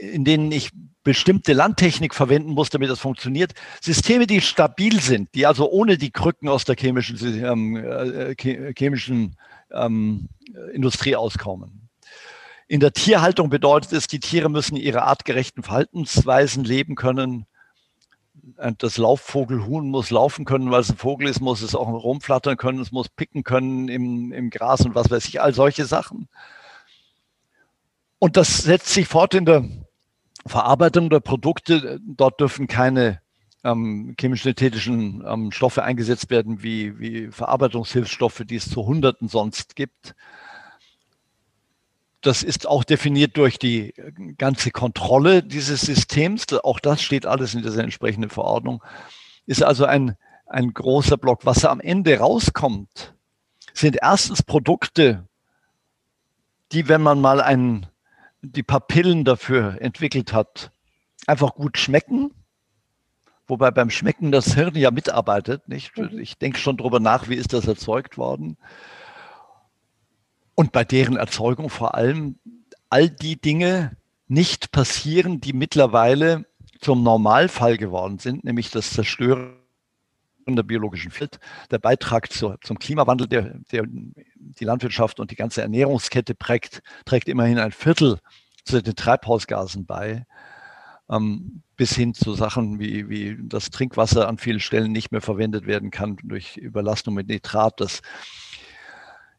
in 0.01 0.25
denen 0.25 0.51
ich 0.51 0.71
bestimmte 1.09 1.53
Landtechnik 1.53 2.13
verwenden 2.13 2.51
muss, 2.51 2.69
damit 2.69 2.87
das 2.87 2.99
funktioniert. 2.99 3.53
Systeme, 3.81 4.27
die 4.27 4.41
stabil 4.41 5.01
sind, 5.01 5.33
die 5.33 5.47
also 5.47 5.67
ohne 5.67 5.97
die 5.97 6.11
Krücken 6.11 6.47
aus 6.47 6.65
der 6.65 6.75
chemischen, 6.75 7.17
ähm, 7.43 7.75
äh, 7.75 8.35
chemischen 8.77 9.35
ähm, 9.71 10.29
Industrie 10.71 11.15
auskommen. 11.15 11.89
In 12.67 12.79
der 12.79 12.93
Tierhaltung 12.93 13.49
bedeutet 13.49 13.91
es, 13.93 14.05
die 14.05 14.19
Tiere 14.19 14.49
müssen 14.49 14.75
ihre 14.75 15.01
artgerechten 15.01 15.63
Verhaltensweisen 15.63 16.63
leben 16.63 16.93
können. 16.93 17.47
Das 18.77 18.97
Laufvogelhuhn 18.97 19.89
muss 19.89 20.11
laufen 20.11 20.45
können, 20.45 20.69
weil 20.69 20.81
es 20.81 20.91
ein 20.91 20.97
Vogel 20.97 21.27
ist, 21.27 21.41
muss 21.41 21.63
es 21.63 21.73
auch 21.73 21.87
rumflattern 21.87 22.55
können, 22.55 22.81
es 22.81 22.91
muss 22.91 23.09
picken 23.09 23.43
können 23.43 23.89
im, 23.89 24.31
im 24.31 24.51
Gras 24.51 24.81
und 24.81 24.93
was 24.93 25.09
weiß 25.09 25.27
ich, 25.27 25.41
all 25.41 25.55
solche 25.55 25.85
Sachen. 25.85 26.29
Und 28.19 28.37
das 28.37 28.59
setzt 28.59 28.89
sich 28.89 29.07
fort 29.07 29.33
in 29.33 29.45
der 29.45 29.65
Verarbeitung 30.49 31.09
der 31.09 31.19
Produkte. 31.19 31.99
Dort 32.03 32.39
dürfen 32.39 32.67
keine 32.67 33.21
ähm, 33.63 34.15
chemisch-synthetischen 34.19 35.23
ähm, 35.25 35.51
Stoffe 35.51 35.83
eingesetzt 35.83 36.29
werden, 36.29 36.63
wie, 36.63 36.97
wie 36.99 37.27
Verarbeitungshilfsstoffe, 37.27 38.43
die 38.45 38.55
es 38.55 38.69
zu 38.69 38.85
Hunderten 38.85 39.27
sonst 39.27 39.75
gibt. 39.75 40.15
Das 42.21 42.41
ist 42.43 42.67
auch 42.67 42.83
definiert 42.83 43.37
durch 43.37 43.59
die 43.59 43.93
ganze 44.37 44.71
Kontrolle 44.71 45.43
dieses 45.43 45.81
Systems. 45.81 46.47
Auch 46.63 46.79
das 46.79 47.01
steht 47.01 47.25
alles 47.25 47.53
in 47.53 47.61
dieser 47.61 47.83
entsprechenden 47.83 48.29
Verordnung. 48.29 48.83
Ist 49.45 49.63
also 49.63 49.85
ein, 49.85 50.17
ein 50.47 50.73
großer 50.73 51.17
Block. 51.17 51.45
Was 51.45 51.63
am 51.63 51.79
Ende 51.79 52.17
rauskommt, 52.17 53.13
sind 53.73 53.97
erstens 54.01 54.43
Produkte, 54.43 55.27
die, 56.71 56.89
wenn 56.89 57.01
man 57.01 57.21
mal 57.21 57.39
einen 57.39 57.85
die 58.41 58.63
Papillen 58.63 59.25
dafür 59.25 59.81
entwickelt 59.81 60.33
hat, 60.33 60.71
einfach 61.27 61.55
gut 61.55 61.77
schmecken, 61.77 62.31
wobei 63.47 63.71
beim 63.71 63.89
Schmecken 63.89 64.31
das 64.31 64.53
Hirn 64.53 64.75
ja 64.75 64.91
mitarbeitet. 64.91 65.67
Nicht? 65.67 65.97
Mhm. 65.97 66.19
Ich 66.19 66.37
denke 66.37 66.59
schon 66.59 66.77
darüber 66.77 66.99
nach, 66.99 67.29
wie 67.29 67.35
ist 67.35 67.53
das 67.53 67.67
erzeugt 67.67 68.17
worden. 68.17 68.57
Und 70.55 70.71
bei 70.71 70.83
deren 70.83 71.17
Erzeugung 71.17 71.69
vor 71.69 71.95
allem 71.95 72.39
all 72.89 73.09
die 73.09 73.39
Dinge 73.39 73.95
nicht 74.27 74.71
passieren, 74.71 75.41
die 75.41 75.53
mittlerweile 75.53 76.45
zum 76.81 77.03
Normalfall 77.03 77.77
geworden 77.77 78.19
sind, 78.19 78.43
nämlich 78.43 78.71
das 78.71 78.91
Zerstören 78.91 79.58
der 80.47 80.63
biologischen 80.63 81.11
Vielfalt, 81.11 81.39
der 81.71 81.79
Beitrag 81.79 82.31
zur, 82.31 82.59
zum 82.61 82.79
Klimawandel, 82.79 83.27
der, 83.27 83.59
der 83.71 83.85
die 83.87 84.65
Landwirtschaft 84.65 85.19
und 85.19 85.31
die 85.31 85.35
ganze 85.35 85.61
Ernährungskette 85.61 86.35
prägt, 86.35 86.81
trägt 87.05 87.27
immerhin 87.27 87.59
ein 87.59 87.71
Viertel 87.71 88.19
zu 88.63 88.81
den 88.81 88.95
Treibhausgasen 88.95 89.85
bei, 89.85 90.25
ähm, 91.09 91.63
bis 91.75 91.95
hin 91.95 92.13
zu 92.13 92.33
Sachen 92.33 92.79
wie, 92.79 93.09
wie 93.09 93.37
das 93.41 93.69
Trinkwasser 93.69 94.27
an 94.27 94.37
vielen 94.37 94.59
Stellen 94.59 94.91
nicht 94.91 95.11
mehr 95.11 95.21
verwendet 95.21 95.65
werden 95.65 95.91
kann 95.91 96.17
durch 96.23 96.57
Überlastung 96.57 97.13
mit 97.13 97.27
Nitrat, 97.27 97.79
das 97.79 98.01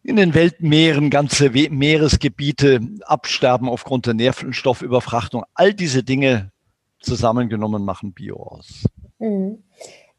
in 0.03 0.17
den 0.17 0.35
Weltmeeren 0.35 1.11
ganze 1.11 1.51
Meeresgebiete 1.51 2.81
absterben 3.03 3.69
aufgrund 3.69 4.07
der 4.07 4.15
Nährstoffüberfrachtung. 4.15 5.45
All 5.55 5.75
diese 5.75 6.03
Dinge 6.03 6.53
zusammengenommen 7.01 7.85
machen 7.85 8.13
Bio 8.13 8.37
aus. 8.37 8.85
Mhm. 9.19 9.63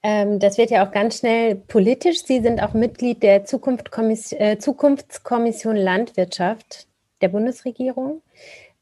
Ähm, 0.03 0.39
das 0.39 0.57
wird 0.57 0.71
ja 0.71 0.85
auch 0.85 0.91
ganz 0.91 1.19
schnell 1.19 1.55
politisch. 1.55 2.23
Sie 2.23 2.41
sind 2.41 2.61
auch 2.61 2.73
Mitglied 2.73 3.21
der 3.21 3.43
äh, 3.43 4.57
Zukunftskommission 4.57 5.75
Landwirtschaft 5.75 6.87
der 7.21 7.29
Bundesregierung. 7.29 8.21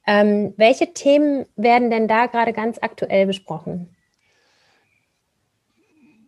Ähm, 0.08 0.54
welche 0.58 0.94
Themen 0.94 1.46
werden 1.56 1.92
denn 1.92 2.08
da 2.08 2.28
gerade 2.28 2.54
ganz 2.54 2.80
aktuell 2.82 3.28
besprochen? 3.28 3.96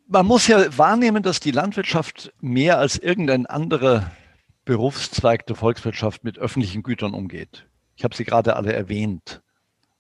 Man 0.08 0.26
muss 0.26 0.48
ja 0.48 0.78
wahrnehmen, 0.78 1.24
dass 1.24 1.40
die 1.40 1.52
Landwirtschaft 1.52 2.34
mehr 2.42 2.78
als 2.78 2.98
irgendein 2.98 3.46
anderer 3.46 4.12
Berufszweig 4.66 5.48
der 5.48 5.56
Volkswirtschaft 5.56 6.26
mit 6.26 6.38
öffentlichen 6.38 6.84
Gütern 6.84 7.14
umgeht. 7.14 7.66
Ich 7.96 8.04
habe 8.04 8.16
sie 8.16 8.26
gerade 8.26 8.58
alle 8.58 8.74
erwähnt. 8.74 9.42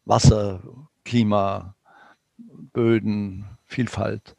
Wasser, 0.04 0.62
Klima, 1.06 1.76
Böden, 2.38 3.46
Vielfalt. 3.66 4.36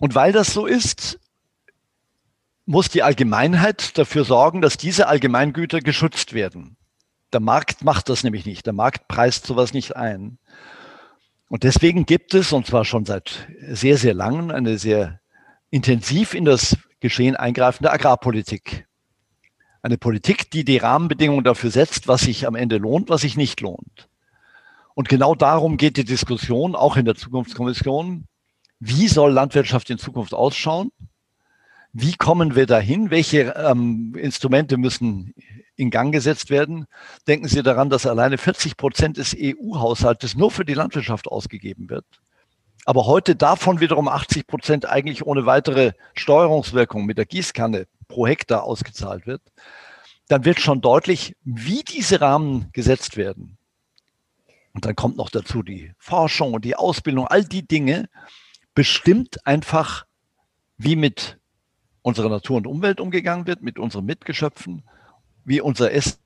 Und 0.00 0.14
weil 0.14 0.32
das 0.32 0.52
so 0.52 0.66
ist, 0.66 1.20
muss 2.64 2.88
die 2.88 3.02
Allgemeinheit 3.02 3.96
dafür 3.98 4.24
sorgen, 4.24 4.62
dass 4.62 4.76
diese 4.76 5.06
Allgemeingüter 5.06 5.80
geschützt 5.80 6.32
werden. 6.32 6.76
Der 7.32 7.40
Markt 7.40 7.84
macht 7.84 8.08
das 8.08 8.24
nämlich 8.24 8.46
nicht. 8.46 8.66
Der 8.66 8.72
Markt 8.72 9.08
preist 9.08 9.46
sowas 9.46 9.72
nicht 9.72 9.94
ein. 9.94 10.38
Und 11.48 11.64
deswegen 11.64 12.06
gibt 12.06 12.32
es, 12.34 12.52
und 12.52 12.66
zwar 12.66 12.84
schon 12.84 13.04
seit 13.04 13.46
sehr, 13.68 13.98
sehr 13.98 14.14
langem, 14.14 14.50
eine 14.50 14.78
sehr 14.78 15.20
intensiv 15.68 16.34
in 16.34 16.44
das 16.44 16.76
Geschehen 17.00 17.36
eingreifende 17.36 17.92
Agrarpolitik. 17.92 18.86
Eine 19.82 19.98
Politik, 19.98 20.50
die 20.50 20.64
die 20.64 20.78
Rahmenbedingungen 20.78 21.44
dafür 21.44 21.70
setzt, 21.70 22.08
was 22.08 22.22
sich 22.22 22.46
am 22.46 22.54
Ende 22.54 22.78
lohnt, 22.78 23.10
was 23.10 23.20
sich 23.20 23.36
nicht 23.36 23.60
lohnt. 23.60 24.08
Und 24.94 25.08
genau 25.08 25.34
darum 25.34 25.76
geht 25.76 25.96
die 25.98 26.04
Diskussion 26.04 26.74
auch 26.74 26.96
in 26.96 27.04
der 27.04 27.16
Zukunftskommission 27.16 28.26
wie 28.80 29.08
soll 29.08 29.32
Landwirtschaft 29.32 29.90
in 29.90 29.98
Zukunft 29.98 30.34
ausschauen? 30.34 30.90
Wie 31.92 32.14
kommen 32.14 32.54
wir 32.54 32.66
dahin? 32.66 33.10
Welche 33.10 33.54
ähm, 33.56 34.14
Instrumente 34.16 34.78
müssen 34.78 35.34
in 35.76 35.90
Gang 35.90 36.12
gesetzt 36.12 36.48
werden? 36.50 36.86
Denken 37.28 37.48
Sie 37.48 37.62
daran, 37.62 37.90
dass 37.90 38.06
alleine 38.06 38.38
40 38.38 38.76
Prozent 38.76 39.16
des 39.18 39.36
EU-Haushaltes 39.38 40.34
nur 40.34 40.50
für 40.50 40.64
die 40.64 40.74
Landwirtschaft 40.74 41.28
ausgegeben 41.28 41.90
wird. 41.90 42.06
Aber 42.86 43.06
heute 43.06 43.36
davon 43.36 43.80
wiederum 43.80 44.08
80 44.08 44.46
Prozent 44.46 44.86
eigentlich 44.86 45.26
ohne 45.26 45.44
weitere 45.44 45.92
Steuerungswirkung 46.14 47.04
mit 47.04 47.18
der 47.18 47.26
Gießkanne 47.26 47.86
pro 48.08 48.26
Hektar 48.26 48.64
ausgezahlt 48.64 49.26
wird. 49.26 49.42
Dann 50.28 50.44
wird 50.44 50.60
schon 50.60 50.80
deutlich, 50.80 51.36
wie 51.44 51.82
diese 51.82 52.20
Rahmen 52.20 52.70
gesetzt 52.72 53.16
werden. 53.16 53.58
Und 54.72 54.84
dann 54.84 54.96
kommt 54.96 55.16
noch 55.16 55.28
dazu 55.28 55.62
die 55.62 55.92
Forschung 55.98 56.54
und 56.54 56.64
die 56.64 56.76
Ausbildung, 56.76 57.26
all 57.26 57.44
die 57.44 57.66
Dinge, 57.66 58.08
bestimmt 58.74 59.46
einfach, 59.46 60.06
wie 60.78 60.96
mit 60.96 61.38
unserer 62.02 62.28
Natur 62.28 62.56
und 62.56 62.66
Umwelt 62.66 63.00
umgegangen 63.00 63.46
wird, 63.46 63.62
mit 63.62 63.78
unseren 63.78 64.06
Mitgeschöpfen, 64.06 64.82
wie 65.44 65.60
unser 65.60 65.92
Essen 65.92 66.18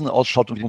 ausschaut 0.00 0.50
und 0.50 0.58
wie 0.58 0.68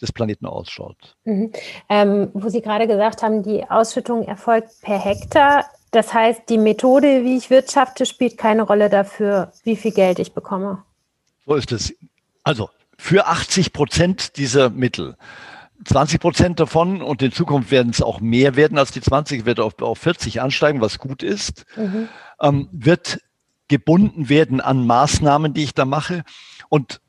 des 0.00 0.12
Planeten 0.12 0.46
ausschaut. 0.46 1.16
Mhm. 1.24 1.52
Ähm, 1.88 2.30
wo 2.34 2.48
Sie 2.48 2.60
gerade 2.60 2.86
gesagt 2.86 3.22
haben, 3.22 3.42
die 3.42 3.64
Ausschüttung 3.68 4.24
erfolgt 4.24 4.70
per 4.82 4.98
Hektar. 4.98 5.64
Das 5.92 6.12
heißt, 6.12 6.42
die 6.48 6.58
Methode, 6.58 7.24
wie 7.24 7.36
ich 7.36 7.50
wirtschafte, 7.50 8.04
spielt 8.04 8.36
keine 8.36 8.62
Rolle 8.62 8.90
dafür, 8.90 9.52
wie 9.62 9.76
viel 9.76 9.92
Geld 9.92 10.18
ich 10.18 10.34
bekomme. 10.34 10.82
So 11.46 11.54
ist 11.54 11.72
es. 11.72 11.94
Also 12.42 12.70
für 12.98 13.26
80 13.26 13.72
Prozent 13.72 14.36
dieser 14.36 14.70
Mittel 14.70 15.16
20 15.84 16.20
Prozent 16.20 16.60
davon 16.60 17.02
und 17.02 17.22
in 17.22 17.32
Zukunft 17.32 17.70
werden 17.70 17.90
es 17.90 18.02
auch 18.02 18.20
mehr 18.20 18.56
werden 18.56 18.78
als 18.78 18.92
die 18.92 19.00
20, 19.00 19.44
wird 19.44 19.60
auf, 19.60 19.80
auf 19.82 19.98
40 19.98 20.40
ansteigen, 20.40 20.80
was 20.80 20.98
gut 20.98 21.22
ist, 21.22 21.64
mhm. 21.76 22.08
ähm, 22.40 22.68
wird 22.72 23.20
gebunden 23.68 24.28
werden 24.28 24.60
an 24.60 24.86
Maßnahmen, 24.86 25.54
die 25.54 25.64
ich 25.64 25.74
da 25.74 25.84
mache. 25.84 26.22
Und 26.68 27.00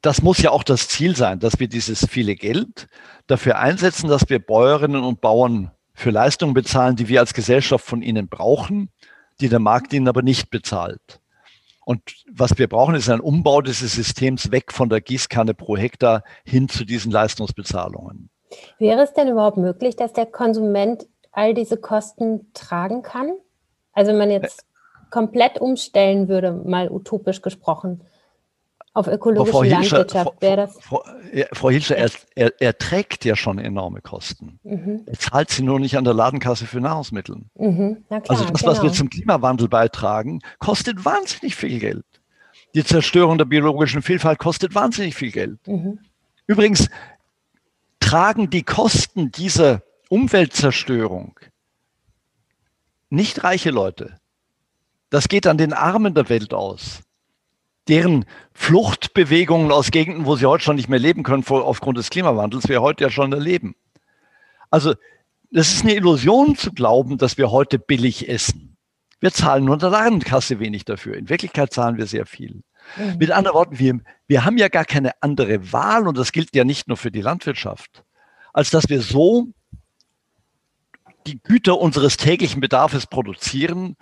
das 0.00 0.22
muss 0.22 0.38
ja 0.38 0.50
auch 0.50 0.62
das 0.62 0.88
Ziel 0.88 1.16
sein, 1.16 1.40
dass 1.40 1.58
wir 1.58 1.68
dieses 1.68 2.06
viele 2.08 2.36
Geld 2.36 2.88
dafür 3.26 3.58
einsetzen, 3.58 4.08
dass 4.08 4.28
wir 4.28 4.38
Bäuerinnen 4.38 5.02
und 5.02 5.20
Bauern 5.20 5.72
für 5.94 6.10
Leistungen 6.10 6.54
bezahlen, 6.54 6.96
die 6.96 7.08
wir 7.08 7.20
als 7.20 7.34
Gesellschaft 7.34 7.84
von 7.84 8.02
ihnen 8.02 8.28
brauchen, 8.28 8.90
die 9.40 9.48
der 9.48 9.58
Markt 9.58 9.92
ihnen 9.92 10.08
aber 10.08 10.22
nicht 10.22 10.50
bezahlt. 10.50 11.20
Und 11.88 12.02
was 12.30 12.58
wir 12.58 12.68
brauchen, 12.68 12.94
ist 12.94 13.08
ein 13.08 13.18
Umbau 13.20 13.62
dieses 13.62 13.94
Systems 13.94 14.52
weg 14.52 14.74
von 14.74 14.90
der 14.90 15.00
Gießkanne 15.00 15.54
pro 15.54 15.74
Hektar 15.74 16.22
hin 16.44 16.68
zu 16.68 16.84
diesen 16.84 17.10
Leistungsbezahlungen. 17.10 18.28
Wäre 18.78 19.00
es 19.00 19.14
denn 19.14 19.28
überhaupt 19.28 19.56
möglich, 19.56 19.96
dass 19.96 20.12
der 20.12 20.26
Konsument 20.26 21.06
all 21.32 21.54
diese 21.54 21.78
Kosten 21.78 22.52
tragen 22.52 23.00
kann? 23.00 23.32
Also 23.94 24.10
wenn 24.10 24.18
man 24.18 24.30
jetzt 24.30 24.66
komplett 25.10 25.62
umstellen 25.62 26.28
würde, 26.28 26.52
mal 26.52 26.90
utopisch 26.90 27.40
gesprochen, 27.40 28.04
auf 28.94 29.06
ökologische 29.06 29.64
Landwirtschaft 29.64 30.40
wäre 30.40 30.56
das. 30.56 30.78
Frau, 30.80 31.04
Frau 31.52 31.70
Hilscher, 31.70 31.96
er, 31.96 32.10
er, 32.34 32.52
er, 32.58 32.78
trägt 32.78 33.24
ja 33.24 33.36
schon 33.36 33.58
enorme 33.58 34.00
Kosten. 34.00 34.58
Mhm. 34.64 35.02
Er 35.06 35.18
zahlt 35.18 35.50
sie 35.50 35.62
nur 35.62 35.78
nicht 35.78 35.96
an 35.96 36.04
der 36.04 36.14
Ladenkasse 36.14 36.66
für 36.66 36.80
Nahrungsmittel. 36.80 37.42
Mhm. 37.54 38.04
Klar, 38.08 38.22
also 38.28 38.44
das, 38.44 38.60
genau. 38.60 38.72
was 38.72 38.82
wir 38.82 38.92
zum 38.92 39.10
Klimawandel 39.10 39.68
beitragen, 39.68 40.40
kostet 40.58 41.04
wahnsinnig 41.04 41.54
viel 41.54 41.78
Geld. 41.78 42.04
Die 42.74 42.84
Zerstörung 42.84 43.38
der 43.38 43.44
biologischen 43.44 44.02
Vielfalt 44.02 44.38
kostet 44.38 44.74
wahnsinnig 44.74 45.14
viel 45.14 45.30
Geld. 45.30 45.66
Mhm. 45.66 46.00
Übrigens 46.46 46.88
tragen 48.00 48.50
die 48.50 48.62
Kosten 48.62 49.30
dieser 49.30 49.82
Umweltzerstörung 50.08 51.38
nicht 53.10 53.44
reiche 53.44 53.70
Leute. 53.70 54.18
Das 55.10 55.28
geht 55.28 55.46
an 55.46 55.56
den 55.56 55.72
Armen 55.72 56.14
der 56.14 56.28
Welt 56.28 56.52
aus 56.52 57.02
deren 57.88 58.24
Fluchtbewegungen 58.52 59.72
aus 59.72 59.90
Gegenden, 59.90 60.26
wo 60.26 60.36
sie 60.36 60.46
heute 60.46 60.64
schon 60.64 60.76
nicht 60.76 60.88
mehr 60.88 60.98
leben 60.98 61.22
können 61.22 61.44
aufgrund 61.46 61.98
des 61.98 62.10
Klimawandels, 62.10 62.68
wir 62.68 62.82
heute 62.82 63.04
ja 63.04 63.10
schon 63.10 63.32
erleben. 63.32 63.74
Also 64.70 64.94
das 65.50 65.72
ist 65.72 65.82
eine 65.82 65.94
Illusion 65.94 66.56
zu 66.56 66.72
glauben, 66.72 67.16
dass 67.16 67.38
wir 67.38 67.50
heute 67.50 67.78
billig 67.78 68.28
essen. 68.28 68.76
Wir 69.20 69.32
zahlen 69.32 69.64
nur 69.64 69.74
in 69.74 69.80
der 69.80 69.90
Ladenkasse 69.90 70.60
wenig 70.60 70.84
dafür. 70.84 71.16
In 71.16 71.28
Wirklichkeit 71.28 71.72
zahlen 71.72 71.96
wir 71.96 72.06
sehr 72.06 72.26
viel. 72.26 72.62
Mhm. 72.96 73.16
Mit 73.18 73.30
anderen 73.30 73.56
Worten, 73.56 73.78
wir, 73.78 73.98
wir 74.26 74.44
haben 74.44 74.58
ja 74.58 74.68
gar 74.68 74.84
keine 74.84 75.12
andere 75.22 75.72
Wahl, 75.72 76.06
und 76.06 76.16
das 76.18 76.32
gilt 76.32 76.54
ja 76.54 76.64
nicht 76.64 76.86
nur 76.86 76.96
für 76.96 77.10
die 77.10 77.22
Landwirtschaft, 77.22 78.04
als 78.52 78.70
dass 78.70 78.88
wir 78.88 79.00
so 79.00 79.48
die 81.26 81.40
Güter 81.42 81.78
unseres 81.78 82.16
täglichen 82.16 82.60
Bedarfs 82.60 83.06
produzieren, 83.06 83.96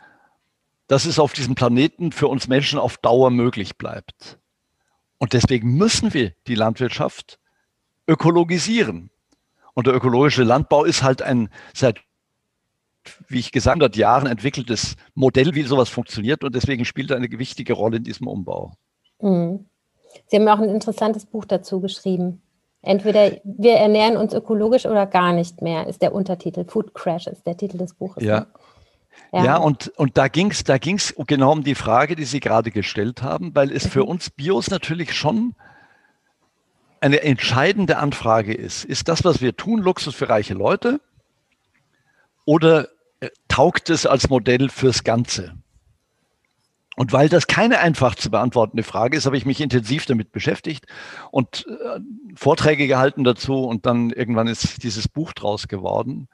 dass 0.88 1.04
es 1.04 1.18
auf 1.18 1.32
diesem 1.32 1.54
Planeten 1.54 2.12
für 2.12 2.28
uns 2.28 2.48
Menschen 2.48 2.78
auf 2.78 2.96
Dauer 2.98 3.30
möglich 3.30 3.76
bleibt. 3.76 4.38
Und 5.18 5.32
deswegen 5.32 5.76
müssen 5.76 6.14
wir 6.14 6.32
die 6.46 6.54
Landwirtschaft 6.54 7.38
ökologisieren. 8.06 9.10
Und 9.74 9.86
der 9.86 9.94
ökologische 9.94 10.42
Landbau 10.42 10.84
ist 10.84 11.02
halt 11.02 11.22
ein 11.22 11.48
seit, 11.74 12.00
wie 13.28 13.38
ich 13.38 13.52
gesagt, 13.52 13.74
100 13.74 13.96
Jahren 13.96 14.26
entwickeltes 14.26 14.96
Modell, 15.14 15.54
wie 15.54 15.62
sowas 15.62 15.88
funktioniert. 15.88 16.44
Und 16.44 16.54
deswegen 16.54 16.84
spielt 16.84 17.10
er 17.10 17.16
eine 17.16 17.30
wichtige 17.30 17.72
Rolle 17.72 17.98
in 17.98 18.04
diesem 18.04 18.26
Umbau. 18.26 18.72
Mhm. 19.20 19.66
Sie 20.28 20.36
haben 20.36 20.48
auch 20.48 20.60
ein 20.60 20.70
interessantes 20.70 21.26
Buch 21.26 21.44
dazu 21.44 21.80
geschrieben. 21.80 22.42
Entweder 22.82 23.32
wir 23.42 23.74
ernähren 23.74 24.16
uns 24.16 24.32
ökologisch 24.32 24.86
oder 24.86 25.06
gar 25.06 25.32
nicht 25.32 25.60
mehr, 25.60 25.88
ist 25.88 26.02
der 26.02 26.14
Untertitel. 26.14 26.64
Food 26.64 26.94
Crash 26.94 27.26
ist 27.26 27.46
der 27.46 27.56
Titel 27.56 27.78
des 27.78 27.94
Buches. 27.94 28.22
Ja, 28.22 28.40
ne? 28.40 28.46
Ja, 29.32 29.44
ja 29.44 29.56
und, 29.56 29.88
und 29.96 30.16
da 30.16 30.28
ging 30.28 30.50
es 30.50 30.64
da 30.64 30.78
ging's 30.78 31.14
genau 31.26 31.52
um 31.52 31.64
die 31.64 31.74
Frage, 31.74 32.16
die 32.16 32.24
Sie 32.24 32.40
gerade 32.40 32.70
gestellt 32.70 33.22
haben, 33.22 33.54
weil 33.54 33.72
es 33.72 33.86
für 33.86 34.02
mhm. 34.02 34.10
uns 34.10 34.30
Bios 34.30 34.70
natürlich 34.70 35.14
schon 35.14 35.54
eine 37.00 37.22
entscheidende 37.22 37.98
Anfrage 37.98 38.54
ist. 38.54 38.84
Ist 38.84 39.08
das, 39.08 39.24
was 39.24 39.40
wir 39.40 39.56
tun, 39.56 39.80
Luxus 39.80 40.14
für 40.14 40.28
reiche 40.28 40.54
Leute? 40.54 41.00
oder 42.46 42.88
äh, 43.20 43.28
taugt 43.48 43.90
es 43.90 44.06
als 44.06 44.30
Modell 44.30 44.70
fürs 44.70 45.04
Ganze? 45.04 45.54
Und 46.96 47.12
weil 47.12 47.28
das 47.28 47.46
keine 47.46 47.80
einfach 47.80 48.14
zu 48.14 48.30
beantwortende 48.30 48.82
Frage 48.82 49.18
ist, 49.18 49.26
habe 49.26 49.36
ich 49.36 49.44
mich 49.44 49.60
intensiv 49.60 50.06
damit 50.06 50.32
beschäftigt 50.32 50.86
und 51.30 51.66
äh, 51.68 52.00
Vorträge 52.34 52.86
gehalten 52.86 53.22
dazu 53.22 53.64
und 53.64 53.84
dann 53.84 54.08
irgendwann 54.10 54.46
ist 54.46 54.82
dieses 54.82 55.06
Buch 55.06 55.34
draus 55.34 55.68
geworden. 55.68 56.28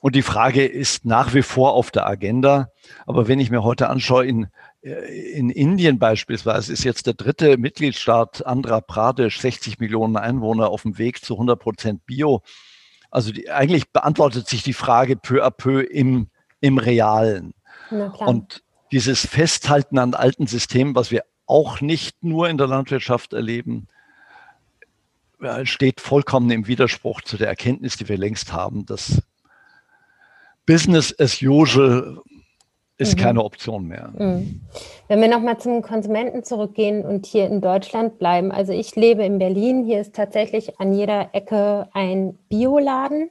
Und 0.00 0.14
die 0.14 0.22
Frage 0.22 0.64
ist 0.64 1.04
nach 1.04 1.34
wie 1.34 1.42
vor 1.42 1.74
auf 1.74 1.90
der 1.90 2.06
Agenda. 2.06 2.70
Aber 3.06 3.28
wenn 3.28 3.38
ich 3.38 3.50
mir 3.50 3.62
heute 3.62 3.88
anschaue, 3.88 4.26
in, 4.26 4.48
äh, 4.82 4.92
in 5.32 5.50
Indien 5.50 5.98
beispielsweise 5.98 6.72
ist 6.72 6.84
jetzt 6.84 7.06
der 7.06 7.14
dritte 7.14 7.58
Mitgliedstaat 7.58 8.44
Andhra 8.46 8.80
Pradesh, 8.80 9.40
60 9.40 9.78
Millionen 9.78 10.16
Einwohner 10.16 10.70
auf 10.70 10.82
dem 10.82 10.96
Weg 10.96 11.22
zu 11.22 11.34
100 11.34 11.58
Prozent 11.60 12.06
Bio. 12.06 12.42
Also 13.10 13.30
die, 13.32 13.50
eigentlich 13.50 13.90
beantwortet 13.90 14.48
sich 14.48 14.62
die 14.62 14.72
Frage 14.72 15.16
peu 15.16 15.44
à 15.44 15.50
peu 15.50 15.82
im, 15.82 16.28
im 16.60 16.78
Realen. 16.78 17.54
Und 17.90 18.62
dieses 18.92 19.26
Festhalten 19.26 19.98
an 19.98 20.14
alten 20.14 20.46
Systemen, 20.46 20.94
was 20.94 21.10
wir 21.10 21.24
auch 21.46 21.80
nicht 21.80 22.22
nur 22.22 22.48
in 22.48 22.56
der 22.56 22.68
Landwirtschaft 22.68 23.32
erleben, 23.32 23.88
steht 25.64 26.00
vollkommen 26.00 26.50
im 26.50 26.66
Widerspruch 26.66 27.22
zu 27.22 27.36
der 27.36 27.48
Erkenntnis, 27.48 27.96
die 27.96 28.08
wir 28.08 28.18
längst 28.18 28.52
haben, 28.52 28.86
dass 28.86 29.22
Business 30.70 31.12
as 31.18 31.42
usual 31.42 32.18
ist 32.96 33.16
mhm. 33.16 33.20
keine 33.20 33.44
Option 33.44 33.88
mehr. 33.88 34.12
Mhm. 34.16 34.60
Wenn 35.08 35.20
wir 35.20 35.26
nochmal 35.26 35.58
zum 35.58 35.82
Konsumenten 35.82 36.44
zurückgehen 36.44 37.04
und 37.04 37.26
hier 37.26 37.46
in 37.46 37.60
Deutschland 37.60 38.18
bleiben. 38.20 38.52
Also 38.52 38.72
ich 38.72 38.94
lebe 38.94 39.24
in 39.24 39.40
Berlin. 39.40 39.84
Hier 39.84 40.00
ist 40.00 40.14
tatsächlich 40.14 40.78
an 40.78 40.92
jeder 40.92 41.30
Ecke 41.32 41.88
ein 41.92 42.38
Bioladen. 42.48 43.30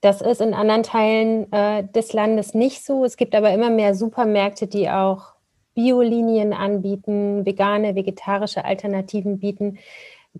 Das 0.00 0.20
ist 0.20 0.40
in 0.40 0.52
anderen 0.52 0.82
Teilen 0.82 1.52
äh, 1.52 1.84
des 1.84 2.12
Landes 2.12 2.54
nicht 2.54 2.84
so. 2.84 3.04
Es 3.04 3.16
gibt 3.16 3.36
aber 3.36 3.52
immer 3.52 3.70
mehr 3.70 3.94
Supermärkte, 3.94 4.66
die 4.66 4.90
auch 4.90 5.34
Biolinien 5.74 6.52
anbieten, 6.52 7.46
vegane, 7.46 7.94
vegetarische 7.94 8.64
Alternativen 8.64 9.38
bieten. 9.38 9.78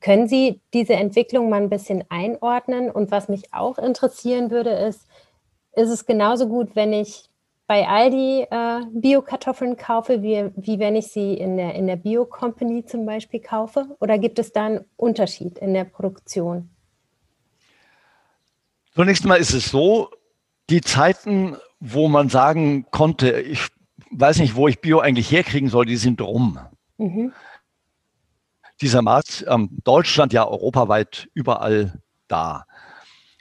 Können 0.01 0.27
Sie 0.27 0.61
diese 0.73 0.95
Entwicklung 0.95 1.49
mal 1.49 1.63
ein 1.63 1.71
bisschen 1.71 2.03
einordnen? 2.09 2.91
Und 2.91 3.13
was 3.13 3.29
mich 3.29 3.55
auch 3.55 3.79
interessieren 3.79 4.51
würde, 4.51 4.71
ist, 4.71 5.07
ist 5.77 5.91
es 5.91 6.07
genauso 6.07 6.49
gut, 6.49 6.75
wenn 6.75 6.93
ich 6.93 7.29
bei 7.67 7.89
Aldi 7.89 8.47
äh, 8.51 8.81
Bio-Kartoffeln 8.93 9.77
kaufe, 9.77 10.23
wie, 10.23 10.51
wie 10.57 10.79
wenn 10.79 10.97
ich 10.97 11.09
sie 11.09 11.35
in 11.35 11.57
der, 11.57 11.75
in 11.75 11.87
der 11.87 11.97
Bio-Company 11.97 12.85
zum 12.85 13.07
Beispiel 13.07 13.41
kaufe? 13.41 13.97
Oder 14.01 14.19
gibt 14.19 14.39
es 14.39 14.53
da 14.53 14.67
einen 14.67 14.85
Unterschied 14.97 15.59
in 15.59 15.73
der 15.73 15.85
Produktion? 15.85 16.69
Zunächst 18.95 19.25
mal 19.25 19.37
ist 19.37 19.55
es 19.55 19.71
so, 19.71 20.11
die 20.71 20.81
Zeiten, 20.81 21.57
wo 21.81 22.09
man 22.09 22.29
sagen 22.29 22.87
konnte, 22.91 23.41
ich 23.41 23.69
weiß 24.11 24.39
nicht, 24.39 24.57
wo 24.57 24.69
ich 24.69 24.81
Bio 24.81 25.01
eigentlich 25.01 25.31
herkriegen 25.31 25.69
soll, 25.69 25.87
die 25.87 25.97
sind 25.97 26.21
rum. 26.21 26.59
Mhm. 26.99 27.33
Dieser 28.81 29.03
Markt, 29.03 29.45
ähm, 29.49 29.71
Deutschland 29.85 30.33
ja 30.33 30.47
europaweit 30.47 31.29
überall 31.35 32.01
da. 32.29 32.67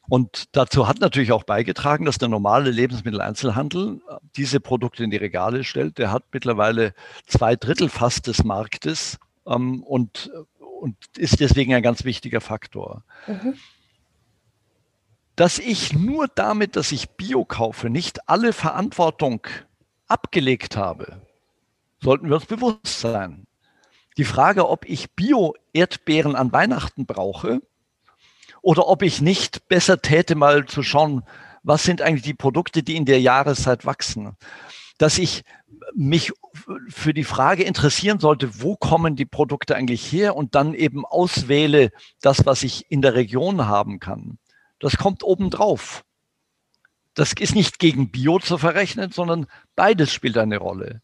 Und 0.09 0.55
dazu 0.55 0.87
hat 0.87 0.99
natürlich 0.99 1.31
auch 1.31 1.43
beigetragen, 1.43 2.05
dass 2.05 2.17
der 2.17 2.27
normale 2.27 2.71
Lebensmitteleinzelhandel 2.71 4.01
äh, 4.07 4.15
diese 4.35 4.59
Produkte 4.59 5.03
in 5.03 5.11
die 5.11 5.17
Regale 5.17 5.63
stellt. 5.63 5.97
Der 5.97 6.11
hat 6.11 6.23
mittlerweile 6.33 6.93
zwei 7.25 7.55
Drittel 7.55 7.89
fast 7.89 8.27
des 8.27 8.43
Marktes 8.43 9.17
ähm, 9.47 9.81
und, 9.83 10.29
und 10.81 10.97
ist 11.17 11.39
deswegen 11.39 11.73
ein 11.73 11.83
ganz 11.83 12.03
wichtiger 12.03 12.41
Faktor. 12.41 13.03
Mhm 13.27 13.55
dass 15.35 15.59
ich 15.59 15.93
nur 15.93 16.27
damit, 16.27 16.75
dass 16.75 16.91
ich 16.91 17.11
Bio 17.11 17.45
kaufe, 17.45 17.89
nicht 17.89 18.29
alle 18.29 18.53
Verantwortung 18.53 19.47
abgelegt 20.07 20.77
habe, 20.77 21.21
sollten 22.01 22.29
wir 22.29 22.35
uns 22.35 22.45
bewusst 22.45 22.99
sein. 22.99 23.47
Die 24.17 24.25
Frage, 24.25 24.69
ob 24.69 24.85
ich 24.85 25.11
Bio-Erdbeeren 25.11 26.35
an 26.35 26.51
Weihnachten 26.51 27.05
brauche 27.05 27.61
oder 28.63 28.87
ob 28.87 29.03
ich 29.03 29.21
nicht 29.21 29.67
besser 29.67 30.01
täte, 30.01 30.33
mal 30.33 30.65
zu 30.65 30.81
schauen, 30.81 31.21
was 31.61 31.83
sind 31.83 32.01
eigentlich 32.01 32.23
die 32.23 32.33
Produkte, 32.33 32.81
die 32.81 32.95
in 32.95 33.05
der 33.05 33.21
Jahreszeit 33.21 33.85
wachsen. 33.85 34.35
Dass 34.97 35.19
ich 35.19 35.43
mich 35.93 36.31
für 36.89 37.13
die 37.13 37.23
Frage 37.23 37.63
interessieren 37.63 38.19
sollte, 38.19 38.63
wo 38.63 38.75
kommen 38.75 39.15
die 39.15 39.25
Produkte 39.25 39.75
eigentlich 39.75 40.11
her 40.11 40.35
und 40.35 40.55
dann 40.55 40.73
eben 40.73 41.05
auswähle 41.05 41.91
das, 42.21 42.45
was 42.45 42.63
ich 42.63 42.89
in 42.89 43.03
der 43.03 43.13
Region 43.13 43.67
haben 43.67 43.99
kann 43.99 44.39
das 44.83 44.97
kommt 44.97 45.23
obendrauf. 45.23 46.03
Das 47.13 47.33
ist 47.33 47.55
nicht 47.55 47.79
gegen 47.79 48.11
Bio 48.11 48.39
zu 48.39 48.57
verrechnen, 48.57 49.11
sondern 49.11 49.47
beides 49.75 50.11
spielt 50.11 50.37
eine 50.37 50.57
Rolle. 50.57 51.01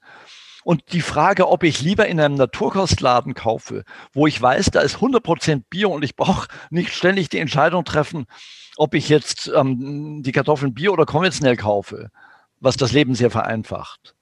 Und 0.70 0.94
die 0.94 1.02
Frage, 1.02 1.50
ob 1.50 1.64
ich 1.64 1.82
lieber 1.82 2.06
in 2.06 2.20
einem 2.20 2.36
Naturkostladen 2.36 3.34
kaufe, 3.34 3.86
wo 4.14 4.28
ich 4.28 4.40
weiß, 4.40 4.68
da 4.70 4.82
ist 4.82 4.98
100% 4.98 5.64
Bio 5.68 5.90
und 5.90 6.04
ich 6.04 6.16
brauche 6.16 6.48
nicht 6.70 6.94
ständig 6.94 7.28
die 7.28 7.40
Entscheidung 7.40 7.86
treffen, 7.86 8.28
ob 8.78 8.94
ich 8.94 9.10
jetzt 9.10 9.52
ähm, 9.56 10.22
die 10.22 10.32
Kartoffeln 10.32 10.76
Bio 10.76 10.94
oder 10.94 11.08
konventionell 11.08 11.58
kaufe, 11.58 12.12
was 12.60 12.78
das 12.78 12.92
Leben 12.92 13.16
sehr 13.16 13.32
vereinfacht. 13.32 14.14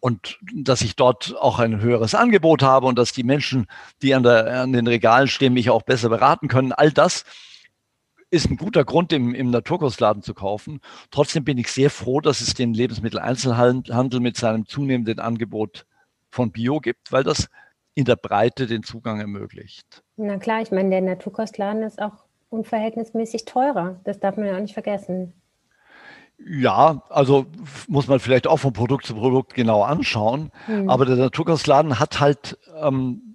Und 0.00 0.40
dass 0.52 0.80
ich 0.80 0.96
dort 0.96 1.36
auch 1.38 1.60
ein 1.60 1.80
höheres 1.80 2.16
Angebot 2.16 2.64
habe 2.64 2.88
und 2.88 2.98
dass 2.98 3.12
die 3.12 3.22
Menschen, 3.22 3.66
die 4.02 4.16
an, 4.16 4.24
der, 4.24 4.62
an 4.62 4.72
den 4.72 4.88
Regalen 4.88 5.28
stehen, 5.28 5.52
mich 5.52 5.70
auch 5.70 5.82
besser 5.82 6.08
beraten 6.08 6.48
können, 6.48 6.72
all 6.72 6.90
das 6.90 7.24
ist 8.32 8.50
ein 8.50 8.56
guter 8.56 8.84
Grund, 8.84 9.12
im, 9.12 9.34
im 9.34 9.50
Naturkostladen 9.50 10.22
zu 10.22 10.32
kaufen. 10.32 10.80
Trotzdem 11.10 11.44
bin 11.44 11.58
ich 11.58 11.68
sehr 11.68 11.90
froh, 11.90 12.20
dass 12.22 12.40
es 12.40 12.54
den 12.54 12.72
Lebensmitteleinzelhandel 12.72 14.20
mit 14.20 14.38
seinem 14.38 14.66
zunehmenden 14.66 15.20
Angebot 15.20 15.84
von 16.30 16.50
Bio 16.50 16.80
gibt, 16.80 17.12
weil 17.12 17.24
das 17.24 17.50
in 17.94 18.06
der 18.06 18.16
Breite 18.16 18.66
den 18.66 18.82
Zugang 18.82 19.20
ermöglicht. 19.20 20.02
Na 20.16 20.38
klar, 20.38 20.62
ich 20.62 20.70
meine, 20.70 20.88
der 20.88 21.02
Naturkostladen 21.02 21.82
ist 21.82 22.00
auch 22.00 22.24
unverhältnismäßig 22.48 23.44
teurer. 23.44 24.00
Das 24.04 24.18
darf 24.18 24.38
man 24.38 24.46
ja 24.46 24.56
auch 24.56 24.60
nicht 24.60 24.72
vergessen. 24.72 25.34
Ja, 26.38 27.02
also 27.10 27.44
muss 27.86 28.08
man 28.08 28.18
vielleicht 28.18 28.46
auch 28.46 28.56
von 28.56 28.72
Produkt 28.72 29.04
zu 29.04 29.14
Produkt 29.14 29.52
genau 29.52 29.82
anschauen. 29.82 30.50
Hm. 30.64 30.88
Aber 30.88 31.04
der 31.04 31.16
Naturkostladen 31.16 32.00
hat 32.00 32.18
halt 32.18 32.58
ähm, 32.80 33.31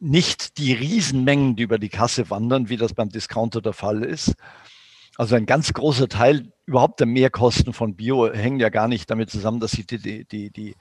nicht 0.00 0.58
die 0.58 0.72
Riesenmengen, 0.72 1.56
die 1.56 1.62
über 1.62 1.78
die 1.78 1.88
Kasse 1.88 2.30
wandern, 2.30 2.68
wie 2.68 2.76
das 2.76 2.94
beim 2.94 3.08
Discounter 3.08 3.60
der 3.60 3.72
Fall 3.72 4.02
ist. 4.02 4.34
Also 5.16 5.34
ein 5.34 5.46
ganz 5.46 5.72
großer 5.72 6.08
Teil 6.08 6.52
überhaupt 6.66 7.00
der 7.00 7.06
Mehrkosten 7.06 7.72
von 7.72 7.96
Bio 7.96 8.32
hängen 8.32 8.60
ja 8.60 8.68
gar 8.68 8.88
nicht 8.88 9.10
damit 9.10 9.30
zusammen, 9.30 9.58
dass 9.58 9.72
sie 9.72 9.84
die, 9.84 10.24
die, 10.24 10.50
die 10.50 10.76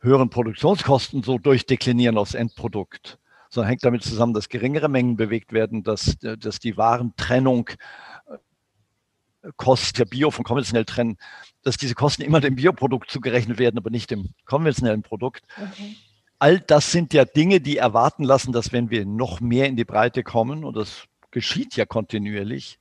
höheren 0.00 0.30
Produktionskosten 0.30 1.22
so 1.22 1.38
durchdeklinieren 1.38 2.18
aufs 2.18 2.34
Endprodukt, 2.34 3.18
sondern 3.50 3.70
hängt 3.70 3.84
damit 3.84 4.02
zusammen, 4.02 4.34
dass 4.34 4.48
geringere 4.48 4.88
Mengen 4.88 5.16
bewegt 5.16 5.52
werden, 5.52 5.82
dass, 5.82 6.16
dass 6.18 6.58
die 6.58 6.76
Warentrennung 6.76 7.70
äh, 7.70 9.48
Kost 9.56 9.98
der 9.98 10.04
Bio 10.04 10.30
von 10.30 10.44
konventionell 10.44 10.84
trennen, 10.84 11.16
dass 11.62 11.76
diese 11.76 11.94
Kosten 11.94 12.22
immer 12.22 12.40
dem 12.40 12.56
Bioprodukt 12.56 13.10
zugerechnet 13.10 13.58
werden, 13.58 13.78
aber 13.78 13.90
nicht 13.90 14.10
dem 14.10 14.30
konventionellen 14.44 15.02
Produkt. 15.02 15.44
Okay 15.56 15.96
all 16.42 16.58
das 16.58 16.90
sind 16.90 17.14
ja 17.14 17.24
Dinge, 17.24 17.60
die 17.60 17.76
erwarten 17.76 18.24
lassen, 18.24 18.50
dass 18.50 18.72
wenn 18.72 18.90
wir 18.90 19.06
noch 19.06 19.40
mehr 19.40 19.66
in 19.66 19.76
die 19.76 19.84
Breite 19.84 20.24
kommen, 20.24 20.64
und 20.64 20.76
das 20.76 21.04
geschieht 21.30 21.76
ja 21.76 21.86
kontinuierlich, 21.86 22.80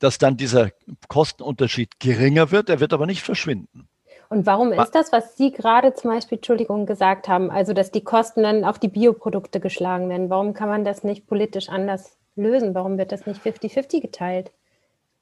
dass 0.00 0.18
dann 0.18 0.36
dieser 0.36 0.70
Kostenunterschied 1.06 2.00
geringer 2.00 2.50
wird, 2.50 2.68
er 2.68 2.80
wird 2.80 2.92
aber 2.92 3.06
nicht 3.06 3.22
verschwinden. 3.22 3.88
Und 4.28 4.44
warum 4.44 4.72
ist 4.72 4.90
das, 4.90 5.12
was 5.12 5.36
Sie 5.36 5.52
gerade 5.52 5.94
zum 5.94 6.10
Beispiel, 6.10 6.38
Entschuldigung, 6.38 6.84
gesagt 6.84 7.28
haben, 7.28 7.52
also 7.52 7.74
dass 7.74 7.92
die 7.92 8.02
Kosten 8.02 8.42
dann 8.42 8.64
auf 8.64 8.80
die 8.80 8.88
Bioprodukte 8.88 9.60
geschlagen 9.60 10.08
werden? 10.08 10.28
Warum 10.28 10.52
kann 10.52 10.68
man 10.68 10.84
das 10.84 11.04
nicht 11.04 11.28
politisch 11.28 11.68
anders 11.68 12.16
lösen? 12.34 12.74
Warum 12.74 12.98
wird 12.98 13.12
das 13.12 13.24
nicht 13.24 13.40
50-50 13.40 14.00
geteilt? 14.00 14.50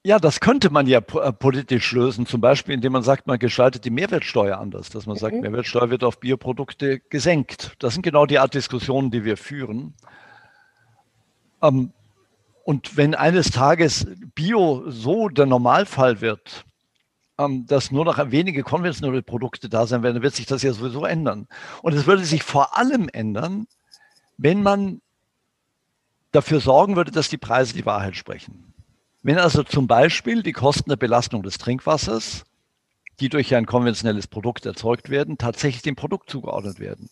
Ja, 0.04 0.18
das 0.18 0.40
könnte 0.40 0.70
man 0.70 0.86
ja 0.86 0.98
äh, 1.00 1.32
politisch 1.32 1.92
lösen, 1.92 2.24
zum 2.24 2.40
Beispiel 2.40 2.74
indem 2.74 2.92
man 2.92 3.02
sagt, 3.02 3.26
man 3.26 3.38
gestaltet 3.38 3.84
die 3.84 3.90
Mehrwertsteuer 3.90 4.58
anders, 4.58 4.90
dass 4.90 5.06
man 5.06 5.16
mhm. 5.16 5.20
sagt, 5.20 5.40
Mehrwertsteuer 5.40 5.90
wird 5.90 6.04
auf 6.04 6.20
Bioprodukte 6.20 7.00
gesenkt. 7.00 7.74
Das 7.80 7.94
sind 7.94 8.02
genau 8.02 8.24
die 8.24 8.38
Art 8.38 8.54
Diskussionen, 8.54 9.10
die 9.10 9.24
wir 9.24 9.36
führen. 9.36 9.94
Ähm, 11.62 11.92
und 12.64 12.96
wenn 12.96 13.14
eines 13.14 13.50
Tages 13.50 14.06
Bio 14.34 14.84
so 14.90 15.28
der 15.28 15.46
Normalfall 15.46 16.20
wird, 16.20 16.64
ähm, 17.38 17.66
dass 17.66 17.90
nur 17.90 18.04
noch 18.04 18.18
wenige 18.30 18.62
konventionelle 18.62 19.22
Produkte 19.22 19.68
da 19.68 19.86
sein 19.86 20.02
werden, 20.02 20.16
dann 20.16 20.22
wird 20.22 20.34
sich 20.34 20.46
das 20.46 20.62
ja 20.62 20.72
sowieso 20.72 21.04
ändern. 21.04 21.48
Und 21.82 21.94
es 21.94 22.06
würde 22.06 22.24
sich 22.24 22.42
vor 22.42 22.76
allem 22.76 23.08
ändern, 23.12 23.66
wenn 24.36 24.62
man 24.62 25.00
dafür 26.30 26.60
sorgen 26.60 26.94
würde, 26.94 27.10
dass 27.10 27.28
die 27.28 27.38
Preise 27.38 27.74
die 27.74 27.86
Wahrheit 27.86 28.16
sprechen. 28.16 28.67
Wenn 29.28 29.36
also 29.36 29.62
zum 29.62 29.86
Beispiel 29.86 30.42
die 30.42 30.54
Kosten 30.54 30.88
der 30.88 30.96
Belastung 30.96 31.42
des 31.42 31.58
Trinkwassers, 31.58 32.46
die 33.20 33.28
durch 33.28 33.54
ein 33.54 33.66
konventionelles 33.66 34.26
Produkt 34.26 34.64
erzeugt 34.64 35.10
werden, 35.10 35.36
tatsächlich 35.36 35.82
dem 35.82 35.96
Produkt 35.96 36.30
zugeordnet 36.30 36.80
werden. 36.80 37.10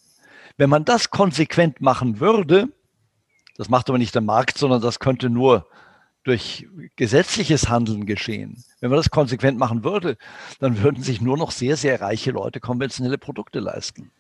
Wenn 0.57 0.71
man 0.71 0.87
das 0.87 1.11
konsequent 1.11 1.83
machen 1.83 2.19
würde, 2.19 2.71
das 3.59 3.69
macht 3.69 3.91
aber 3.91 3.99
nicht 3.99 4.15
der 4.15 4.23
Markt, 4.23 4.57
sondern 4.57 4.81
das 4.81 4.99
könnte 4.99 5.29
nur 5.29 5.67
durch 6.25 6.67
gesetzliches 6.97 7.69
Handeln 7.69 8.07
geschehen. 8.07 8.65
Wenn 8.81 8.89
man 8.89 8.97
das 8.97 9.11
konsequent 9.11 9.59
machen 9.59 9.85
würde, 9.85 10.17
dann 10.59 10.83
würden 10.83 11.03
sich 11.03 11.21
nur 11.21 11.37
noch 11.37 11.51
sehr, 11.51 11.77
sehr 11.77 12.01
reiche 12.01 12.31
Leute 12.31 12.61
konventionelle 12.61 13.19
Produkte 13.19 13.61
leisten. 13.61 14.11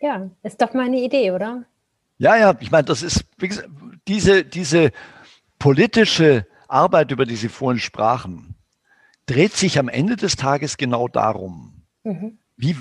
Ja, 0.00 0.30
ist 0.42 0.62
doch 0.62 0.72
mal 0.72 0.86
eine 0.86 1.02
Idee, 1.02 1.30
oder? 1.32 1.64
Ja, 2.16 2.36
ja, 2.36 2.56
ich 2.58 2.70
meine, 2.70 2.84
das 2.84 3.02
ist 3.02 3.26
gesagt, 3.36 3.68
diese, 4.08 4.44
diese 4.44 4.92
politische 5.62 6.44
Arbeit, 6.66 7.12
über 7.12 7.24
die 7.24 7.36
Sie 7.36 7.48
vorhin 7.48 7.78
sprachen, 7.78 8.56
dreht 9.26 9.52
sich 9.52 9.78
am 9.78 9.88
Ende 9.88 10.16
des 10.16 10.34
Tages 10.34 10.76
genau 10.76 11.06
darum. 11.06 11.84
Mhm. 12.02 12.38
Wie, 12.56 12.76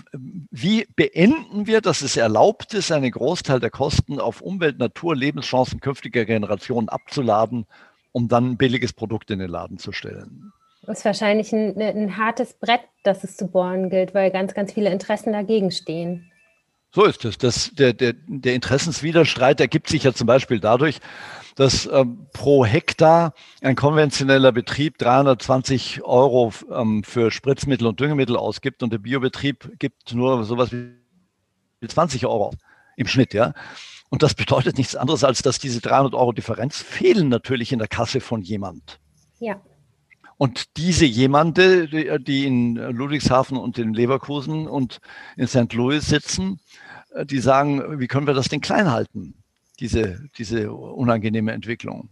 wie 0.49 0.87
beenden 0.95 1.67
wir, 1.67 1.81
dass 1.81 2.01
es 2.01 2.17
erlaubt 2.17 2.73
ist, 2.73 2.91
einen 2.91 3.11
Großteil 3.11 3.59
der 3.59 3.69
Kosten 3.69 4.19
auf 4.19 4.41
Umwelt, 4.41 4.79
Natur, 4.79 5.15
Lebenschancen 5.15 5.79
künftiger 5.79 6.25
Generationen 6.25 6.89
abzuladen, 6.89 7.67
um 8.13 8.27
dann 8.27 8.53
ein 8.53 8.57
billiges 8.57 8.93
Produkt 8.93 9.29
in 9.29 9.37
den 9.37 9.49
Laden 9.51 9.77
zu 9.77 9.91
stellen? 9.91 10.51
Das 10.81 10.99
ist 10.99 11.05
wahrscheinlich 11.05 11.53
ein, 11.53 11.79
ein 11.79 12.17
hartes 12.17 12.55
Brett, 12.55 12.81
das 13.03 13.23
es 13.23 13.37
zu 13.37 13.45
bohren 13.45 13.91
gilt, 13.91 14.15
weil 14.15 14.31
ganz, 14.31 14.55
ganz 14.55 14.73
viele 14.73 14.91
Interessen 14.91 15.33
dagegen 15.33 15.69
stehen. 15.69 16.30
So 16.93 17.05
ist 17.05 17.23
es. 17.23 17.37
Das, 17.37 17.71
der, 17.73 17.93
der, 17.93 18.13
der 18.27 18.53
Interessenswiderstreit 18.53 19.61
ergibt 19.61 19.87
sich 19.87 20.03
ja 20.03 20.13
zum 20.13 20.27
Beispiel 20.27 20.59
dadurch, 20.59 20.99
dass 21.55 21.85
ähm, 21.85 22.27
pro 22.33 22.65
Hektar 22.65 23.33
ein 23.61 23.75
konventioneller 23.75 24.51
Betrieb 24.51 24.97
320 24.97 26.03
Euro 26.03 26.53
ähm, 26.71 27.03
für 27.03 27.31
Spritzmittel 27.31 27.87
und 27.87 27.99
Düngemittel 27.99 28.35
ausgibt 28.35 28.83
und 28.83 28.91
der 28.91 28.97
Biobetrieb 28.99 29.79
gibt 29.79 30.13
nur 30.13 30.43
sowas 30.43 30.71
wie 30.71 31.87
20 31.87 32.25
Euro 32.25 32.53
im 32.97 33.07
Schnitt, 33.07 33.33
ja. 33.33 33.53
Und 34.09 34.23
das 34.23 34.33
bedeutet 34.33 34.77
nichts 34.77 34.97
anderes, 34.97 35.23
als 35.23 35.41
dass 35.41 35.59
diese 35.59 35.79
300 35.79 36.13
Euro 36.13 36.33
Differenz 36.33 36.77
fehlen 36.77 37.29
natürlich 37.29 37.71
in 37.71 37.79
der 37.79 37.87
Kasse 37.87 38.19
von 38.19 38.41
jemand. 38.41 38.99
Ja. 39.39 39.61
Und 40.41 40.75
diese 40.75 41.05
jemande, 41.05 41.87
die 41.87 42.47
in 42.47 42.73
Ludwigshafen 42.73 43.57
und 43.57 43.77
in 43.77 43.93
Leverkusen 43.93 44.67
und 44.67 44.99
in 45.37 45.45
St. 45.45 45.71
Louis 45.73 46.03
sitzen, 46.03 46.59
äh, 47.13 47.27
die 47.27 47.37
sagen, 47.37 47.99
wie 47.99 48.07
können 48.07 48.25
wir 48.25 48.33
das 48.33 48.49
denn 48.49 48.59
klein 48.59 48.91
halten, 48.91 49.35
diese, 49.79 50.19
diese 50.39 50.73
unangenehme 50.73 51.51
Entwicklung? 51.51 52.09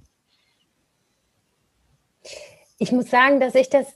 Ich 2.78 2.92
muss 2.92 3.10
sagen, 3.10 3.40
dass 3.40 3.56
ich 3.56 3.68
das, 3.72 3.88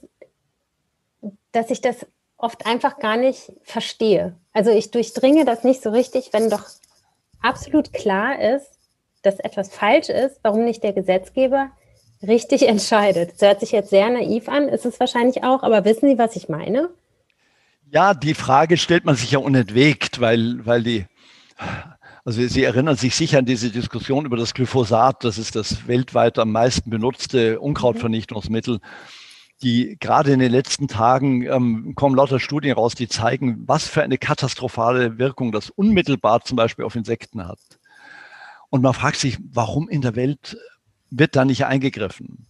dass 1.52 1.70
ich 1.70 1.80
das 1.80 2.04
oft 2.36 2.66
einfach 2.66 2.98
gar 2.98 3.16
nicht 3.16 3.52
verstehe. 3.62 4.34
Also 4.52 4.72
ich 4.72 4.90
durchdringe 4.90 5.44
das 5.44 5.62
nicht 5.62 5.80
so 5.80 5.90
richtig, 5.90 6.32
wenn 6.32 6.50
doch 6.50 6.64
absolut 7.40 7.92
klar 7.92 8.40
ist, 8.40 8.80
dass 9.22 9.38
etwas 9.38 9.72
falsch 9.72 10.08
ist, 10.08 10.40
warum 10.42 10.64
nicht 10.64 10.82
der 10.82 10.92
Gesetzgeber 10.92 11.70
richtig 12.26 12.68
entscheidet. 12.68 13.32
Das 13.32 13.48
hört 13.48 13.60
sich 13.60 13.72
jetzt 13.72 13.90
sehr 13.90 14.10
naiv 14.10 14.48
an, 14.48 14.68
ist 14.68 14.84
es 14.84 15.00
wahrscheinlich 15.00 15.44
auch, 15.44 15.62
aber 15.62 15.84
wissen 15.84 16.08
Sie, 16.08 16.18
was 16.18 16.36
ich 16.36 16.48
meine? 16.48 16.90
Ja, 17.90 18.14
die 18.14 18.34
Frage 18.34 18.76
stellt 18.76 19.04
man 19.04 19.16
sich 19.16 19.30
ja 19.32 19.38
unentwegt, 19.38 20.20
weil, 20.20 20.64
weil 20.66 20.82
die, 20.82 21.06
also 22.24 22.44
Sie 22.46 22.64
erinnern 22.64 22.96
sich 22.96 23.14
sicher 23.14 23.38
an 23.38 23.44
diese 23.44 23.70
Diskussion 23.70 24.26
über 24.26 24.36
das 24.36 24.54
Glyphosat, 24.54 25.22
das 25.22 25.38
ist 25.38 25.54
das 25.54 25.86
weltweit 25.86 26.38
am 26.38 26.50
meisten 26.50 26.90
benutzte 26.90 27.60
Unkrautvernichtungsmittel. 27.60 28.80
Die 29.62 29.96
gerade 30.00 30.32
in 30.32 30.40
den 30.40 30.50
letzten 30.50 30.88
Tagen 30.88 31.42
ähm, 31.46 31.94
kommen 31.94 32.16
lauter 32.16 32.40
Studien 32.40 32.74
raus, 32.74 32.94
die 32.96 33.06
zeigen, 33.06 33.62
was 33.66 33.86
für 33.86 34.02
eine 34.02 34.18
katastrophale 34.18 35.18
Wirkung 35.18 35.52
das 35.52 35.70
unmittelbar 35.70 36.42
zum 36.42 36.56
Beispiel 36.56 36.84
auf 36.84 36.96
Insekten 36.96 37.46
hat. 37.46 37.60
Und 38.68 38.82
man 38.82 38.94
fragt 38.94 39.18
sich, 39.18 39.38
warum 39.52 39.88
in 39.88 40.02
der 40.02 40.16
Welt 40.16 40.58
wird 41.10 41.36
da 41.36 41.44
nicht 41.44 41.66
eingegriffen. 41.66 42.46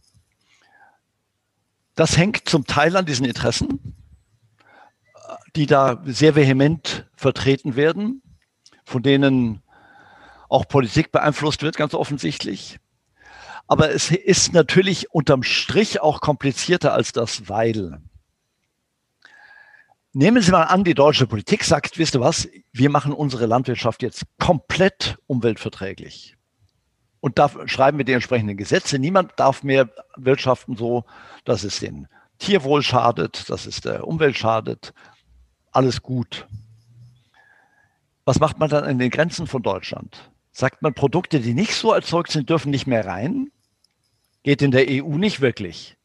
Das 1.94 2.16
hängt 2.16 2.48
zum 2.48 2.66
Teil 2.66 2.96
an 2.96 3.06
diesen 3.06 3.24
Interessen, 3.24 3.94
die 5.54 5.66
da 5.66 6.02
sehr 6.04 6.34
vehement 6.34 7.08
vertreten 7.14 7.76
werden, 7.76 8.22
von 8.84 9.02
denen 9.02 9.62
auch 10.48 10.66
Politik 10.66 11.12
beeinflusst 11.12 11.62
wird, 11.62 11.76
ganz 11.76 11.94
offensichtlich. 11.94 12.78
Aber 13.66 13.90
es 13.92 14.10
ist 14.10 14.52
natürlich 14.52 15.10
unterm 15.10 15.42
Strich 15.42 16.00
auch 16.00 16.20
komplizierter 16.20 16.92
als 16.92 17.12
das, 17.12 17.48
weil. 17.48 18.00
Nehmen 20.12 20.42
Sie 20.42 20.52
mal 20.52 20.64
an, 20.64 20.84
die 20.84 20.94
deutsche 20.94 21.26
Politik 21.26 21.64
sagt, 21.64 21.98
wisst 21.98 22.14
ihr 22.14 22.20
was, 22.20 22.48
wir 22.72 22.90
machen 22.90 23.12
unsere 23.12 23.46
Landwirtschaft 23.46 24.02
jetzt 24.02 24.24
komplett 24.38 25.16
umweltverträglich 25.26 26.36
und 27.24 27.38
darf, 27.38 27.56
schreiben 27.64 27.96
wir 27.96 28.04
die 28.04 28.12
entsprechenden 28.12 28.58
Gesetze. 28.58 28.98
Niemand 28.98 29.32
darf 29.36 29.62
mehr 29.62 29.88
wirtschaften 30.14 30.76
so, 30.76 31.04
dass 31.46 31.64
es 31.64 31.80
den 31.80 32.06
Tierwohl 32.38 32.82
schadet, 32.82 33.48
dass 33.48 33.64
es 33.64 33.80
der 33.80 34.06
Umwelt 34.06 34.36
schadet. 34.36 34.92
Alles 35.72 36.02
gut. 36.02 36.46
Was 38.26 38.40
macht 38.40 38.58
man 38.58 38.68
dann 38.68 38.84
an 38.84 38.98
den 38.98 39.08
Grenzen 39.08 39.46
von 39.46 39.62
Deutschland? 39.62 40.30
Sagt 40.52 40.82
man, 40.82 40.92
Produkte, 40.92 41.40
die 41.40 41.54
nicht 41.54 41.72
so 41.72 41.94
erzeugt 41.94 42.30
sind, 42.30 42.50
dürfen 42.50 42.70
nicht 42.70 42.86
mehr 42.86 43.06
rein? 43.06 43.50
Geht 44.42 44.60
in 44.60 44.70
der 44.70 44.84
EU 44.86 45.16
nicht 45.16 45.40
wirklich. 45.40 45.96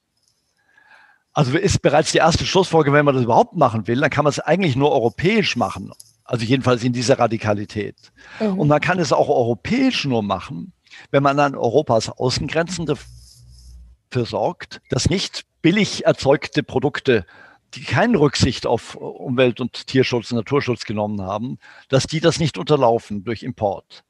Also 1.34 1.58
ist 1.58 1.82
bereits 1.82 2.13
die 2.13 2.19
erste 2.19 2.45
Schlussfolgerung, 2.45 2.95
wenn 2.95 3.05
man 3.05 3.15
das 3.15 3.25
überhaupt 3.25 3.58
machen 3.58 3.88
will, 3.88 3.99
dann 3.99 4.10
kann 4.10 4.23
man 4.23 4.32
es 4.32 4.39
eigentlich 4.39 4.77
nur 4.77 4.93
europäisch 4.93 5.58
machen. 5.58 5.91
Also 6.23 6.45
jedenfalls 6.45 6.82
in 6.86 6.93
dieser 6.93 7.19
Radikalität. 7.19 8.13
Mhm. 8.39 8.58
Und 8.58 8.69
man 8.69 8.79
kann 8.79 8.99
es 8.99 9.12
auch 9.12 9.27
europäisch 9.27 10.05
nur 10.05 10.23
machen, 10.23 10.71
wenn 11.12 11.23
man 11.23 11.39
an 11.39 11.56
Europas 11.56 12.10
Außengrenzen 12.10 12.86
dafür 12.86 14.25
sorgt, 14.25 14.82
dass 14.89 15.10
nicht 15.10 15.45
billig 15.62 16.06
erzeugte 16.06 16.63
Produkte, 16.63 17.25
die 17.75 17.84
keine 17.84 18.19
Rücksicht 18.19 18.65
auf 18.65 18.95
Umwelt- 18.95 19.62
und 19.62 19.88
Tierschutz 19.88 20.32
und 20.32 20.38
Naturschutz 20.38 20.86
genommen 20.86 21.21
haben, 21.21 21.60
dass 21.89 22.08
die 22.08 22.19
das 22.19 22.39
nicht 22.39 22.58
unterlaufen 22.58 23.23
durch 23.23 23.43
Import. 23.43 24.04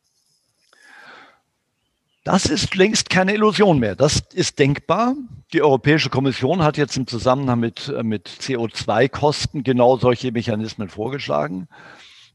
Das 2.24 2.46
ist 2.46 2.76
längst 2.76 3.10
keine 3.10 3.34
Illusion 3.34 3.80
mehr. 3.80 3.96
Das 3.96 4.22
ist 4.34 4.60
denkbar. 4.60 5.16
Die 5.52 5.62
Europäische 5.62 6.10
Kommission 6.10 6.62
hat 6.62 6.78
jetzt 6.78 6.96
im 6.96 7.08
Zusammenhang 7.08 7.60
mit, 7.60 7.92
mit 8.04 8.30
CO2-Kosten 8.30 9.64
genau 9.64 9.98
solche 9.98 10.32
Mechanismen 10.32 10.90
vorgeschlagen. 10.90 11.68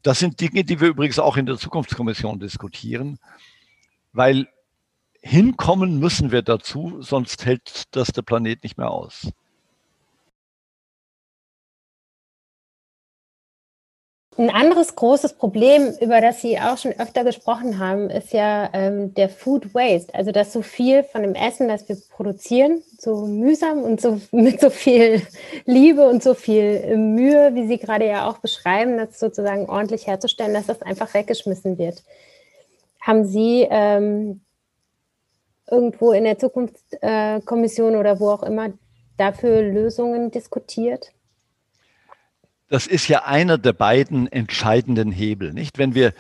Das 0.03 0.19
sind 0.19 0.41
Dinge, 0.41 0.65
die 0.65 0.81
wir 0.81 0.89
übrigens 0.89 1.19
auch 1.19 1.37
in 1.37 1.47
der 1.47 1.59
Zukunftskommission 1.59 2.41
diskutieren 2.41 3.19
weil 4.15 4.49
hinkommen 5.21 5.99
müssen 5.99 6.33
wir 6.33 6.43
dazu, 6.43 6.97
sonst 7.01 7.45
hält 7.45 7.85
das 7.91 8.09
der 8.09 8.23
Planet 8.23 8.63
nicht 8.63 8.79
mehr 8.79 8.91
aus. 8.91 9.29
Ein 14.37 14.51
anderes 14.51 14.97
großes 14.97 15.35
Problem, 15.35 15.95
über 16.01 16.21
das 16.21 16.41
Sie 16.41 16.59
auch 16.59 16.77
schon 16.77 16.93
öfter 16.99 17.23
gesprochen 17.23 17.79
haben, 17.79 18.11
ist 18.11 18.33
ja 18.33 18.69
ähm, 18.73 19.15
der 19.15 19.29
Food 19.29 19.73
Waste. 19.75 20.13
Also, 20.13 20.33
dass 20.33 20.53
so 20.53 20.61
viel 20.61 21.05
von 21.05 21.23
dem 21.23 21.37
Essen, 21.37 21.69
das 21.69 21.89
wir 21.89 21.97
produzieren, 22.11 22.83
so 22.99 23.27
mühsam 23.27 23.83
und 23.83 24.01
so 24.01 24.21
mit 24.33 24.61
so 24.61 24.71
viel 24.71 25.23
Liebe 25.67 26.09
und 26.09 26.21
so 26.21 26.35
viel 26.35 26.97
Mühe, 26.97 27.55
wie 27.55 27.69
Sie 27.69 27.79
gerade 27.79 28.07
ja 28.07 28.29
auch 28.29 28.39
beschreiben, 28.39 28.99
das 28.99 29.21
sozusagen 29.21 29.69
ordentlich 29.69 30.09
herzustellen, 30.09 30.53
dass 30.53 30.67
das 30.67 30.83
einfach 30.83 31.15
weggeschmissen 31.15 31.79
wird. 31.79 32.03
Haben 33.05 33.27
Sie 33.27 33.67
ähm, 33.69 34.41
irgendwo 35.71 36.13
in 36.13 36.25
der 36.25 36.39
Zukunftskommission 36.39 37.93
äh, 37.93 37.97
oder 37.99 38.19
wo 38.19 38.31
auch 38.31 38.43
immer 38.43 38.71
dafür 39.19 39.61
Lösungen 39.61 40.31
diskutiert? 40.31 41.13
Das 42.71 42.87
ist 42.87 43.07
ja 43.09 43.25
einer 43.27 43.59
der 43.59 43.75
beiden 43.75 44.27
entscheidenden 44.33 45.13
Hebel, 45.13 45.53
nicht? 45.53 45.77
Wenn 45.77 45.95
wir 45.95 46.15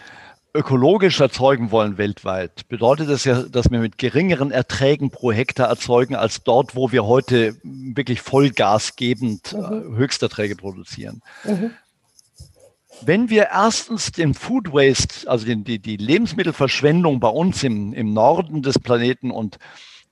ökologisch 0.52 1.20
erzeugen 1.20 1.70
wollen 1.70 1.96
weltweit, 1.96 2.68
bedeutet 2.68 3.08
das 3.08 3.24
ja, 3.24 3.44
dass 3.44 3.70
wir 3.70 3.78
mit 3.78 3.96
geringeren 3.96 4.50
Erträgen 4.50 5.10
pro 5.10 5.32
Hektar 5.32 5.68
erzeugen 5.68 6.14
als 6.14 6.44
dort, 6.44 6.76
wo 6.76 6.92
wir 6.92 7.06
heute 7.06 7.56
wirklich 7.62 8.20
vollgasgebend 8.20 9.54
mhm. 9.54 9.96
Höchsterträge 9.96 10.54
produzieren. 10.54 11.22
Mhm. 11.44 11.70
Wenn 13.06 13.28
wir 13.28 13.48
erstens 13.52 14.12
den 14.12 14.34
Food 14.34 14.72
Waste, 14.72 15.28
also 15.28 15.44
den, 15.44 15.64
die, 15.64 15.78
die 15.78 15.96
Lebensmittelverschwendung 15.96 17.20
bei 17.20 17.28
uns 17.28 17.62
im, 17.62 17.92
im 17.92 18.12
Norden 18.14 18.62
des 18.62 18.78
Planeten 18.78 19.30
und 19.30 19.58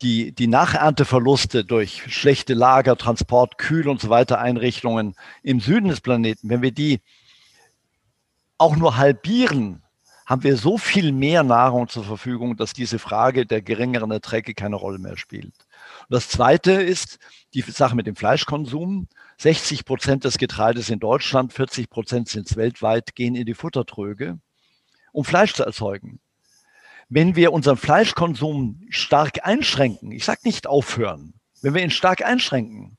die, 0.03 0.33
die 0.33 0.47
Nachernteverluste 0.49 1.65
durch 1.65 2.03
schlechte 2.13 2.55
Lager, 2.55 2.97
Transport, 2.97 3.57
Kühl 3.57 3.89
und 3.89 4.01
so 4.01 4.11
weiter 4.11 4.41
Einrichtungen 4.41 5.15
im 5.43 5.61
Süden 5.61 5.89
des 5.89 6.01
Planeten, 6.01 6.51
wenn 6.51 6.61
wir 6.61 6.73
die 6.73 7.01
auch 8.59 8.77
nur 8.77 8.97
halbieren, 8.97 9.83
haben 10.27 10.43
wir 10.43 10.57
so 10.57 10.79
viel 10.79 11.13
mehr 11.13 11.43
Nahrung 11.43 11.89
zur 11.89 12.05
Verfügung, 12.05 12.57
dass 12.57 12.73
diese 12.73 12.99
Frage 12.99 13.47
der 13.47 13.63
geringeren 13.63 14.11
Erträge 14.11 14.55
keine 14.55 14.77
Rolle 14.77 14.99
mehr 14.99 15.17
spielt. 15.17 15.47
Und 15.47 16.11
das 16.11 16.29
Zweite 16.29 16.73
ist 16.73 17.19
die 17.55 17.63
Sache 17.63 17.97
mit 17.97 18.07
dem 18.07 18.17
Fleischkonsum. 18.17 19.09
60 19.43 19.85
Prozent 19.85 20.25
des 20.25 20.39
Getreides 20.39 20.89
in 20.89 21.01
Deutschland, 21.01 21.53
40 21.53 21.91
Prozent 21.91 22.29
sind 22.29 22.49
es 22.49 22.57
weltweit, 22.57 23.17
gehen 23.17 23.35
in 23.35 23.45
die 23.45 23.55
Futtertröge, 23.55 24.39
um 25.13 25.25
Fleisch 25.25 25.55
zu 25.55 25.65
erzeugen. 25.65 26.21
wenn 27.09 27.37
wir 27.37 27.53
unseren 27.53 27.77
Fleischkonsum 27.77 28.81
stark 28.89 29.45
einschränken, 29.45 30.13
ich 30.13 30.25
sage 30.25 30.41
nicht 30.45 30.67
aufhören, 30.67 31.35
wenn 31.61 31.75
wir 31.75 31.83
ihn 31.83 31.91
stark 31.91 32.25
einschränken, 32.25 32.97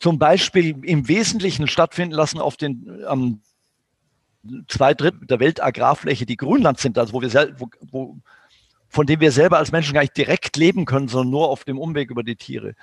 zum 0.00 0.18
Beispiel 0.18 0.82
im 0.84 1.06
Wesentlichen 1.06 1.68
stattfinden 1.68 2.14
lassen 2.14 2.40
auf 2.40 2.56
den 2.56 3.04
ähm, 3.06 3.42
zwei 4.66 4.94
Drittel 4.94 5.26
der 5.26 5.40
Weltagrarfläche, 5.40 6.24
die 6.24 6.38
Grünland 6.38 6.80
sind, 6.80 6.96
also 6.98 7.12
wo 7.12 7.20
wir 7.20 7.30
wo, 7.58 7.68
wo, 7.92 8.16
von 8.88 9.06
dem 9.06 9.20
wir 9.20 9.30
selber 9.30 9.58
als 9.58 9.72
Menschen 9.72 9.92
gar 9.92 10.00
nicht 10.00 10.16
direkt 10.16 10.56
leben 10.56 10.86
können, 10.86 11.08
sondern 11.08 11.30
nur 11.30 11.50
auf 11.50 11.64
dem 11.64 11.78
Umweg 11.78 12.10
über 12.10 12.22
die 12.22 12.36
Tiere. 12.36 12.74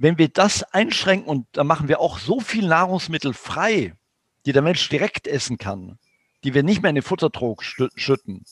Wenn 0.00 0.16
wir 0.16 0.28
das 0.28 0.62
einschränken 0.62 1.28
und 1.28 1.46
da 1.52 1.62
machen 1.62 1.88
wir 1.88 2.00
auch 2.00 2.18
so 2.18 2.40
viel 2.40 2.66
Nahrungsmittel 2.66 3.34
frei, 3.34 3.92
die 4.46 4.52
der 4.52 4.62
Mensch 4.62 4.88
direkt 4.88 5.26
essen 5.26 5.58
kann, 5.58 5.98
die 6.42 6.54
wir 6.54 6.62
nicht 6.62 6.80
mehr 6.80 6.88
in 6.88 6.94
den 6.94 7.04
Futtertrog 7.04 7.62
schütten, 7.62 8.46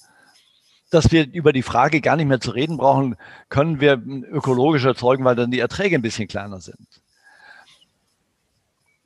dass 0.91 1.11
wir 1.11 1.27
über 1.33 1.55
die 1.55 1.63
Frage 1.63 2.03
gar 2.03 2.17
nicht 2.17 2.27
mehr 2.27 2.43
zu 2.43 2.51
reden 2.51 2.77
brauchen, 2.77 3.17
können 3.49 3.81
wir 3.81 3.95
ökologisch 3.95 4.85
erzeugen, 4.85 5.25
weil 5.25 5.37
dann 5.37 5.51
die 5.51 5.61
Erträge 5.61 5.97
ein 5.97 6.03
bisschen 6.03 6.29
kleiner 6.29 6.61
sind. 6.61 6.87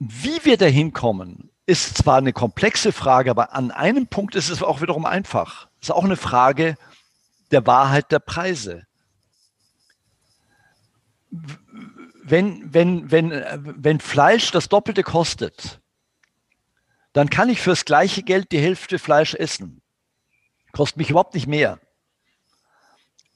Wie 0.00 0.44
wir 0.44 0.57
dahin 0.57 0.92
kommen, 0.92 1.48
ist 1.66 1.96
zwar 1.96 2.16
eine 2.16 2.33
komplexe 2.33 2.90
Frage, 2.90 3.31
aber 3.31 3.55
an 3.55 3.70
einem 3.70 4.09
Punkt 4.09 4.35
ist 4.35 4.50
es 4.50 4.64
auch 4.64 4.81
wiederum 4.81 5.07
einfach. 5.07 5.68
Es 5.81 5.90
ist 5.90 5.94
auch 5.94 6.02
eine 6.02 6.16
Frage 6.16 6.76
der 7.52 7.68
Wahrheit 7.68 8.11
der 8.11 8.18
Preise. 8.18 8.85
Wenn, 12.23 12.73
wenn, 12.73 13.11
wenn, 13.11 13.31
wenn 13.63 14.01
Fleisch 14.01 14.51
das 14.53 14.69
Doppelte 14.69 15.03
kostet, 15.03 15.81
dann 17.13 17.29
kann 17.29 17.49
ich 17.49 17.61
fürs 17.61 17.85
gleiche 17.85 18.23
Geld 18.23 18.53
die 18.53 18.61
Hälfte 18.61 18.99
Fleisch 18.99 19.35
essen. 19.35 19.83
Kostet 20.73 20.99
mich 20.99 21.11
überhaupt 21.11 21.35
nicht 21.35 21.47
mehr. 21.47 21.79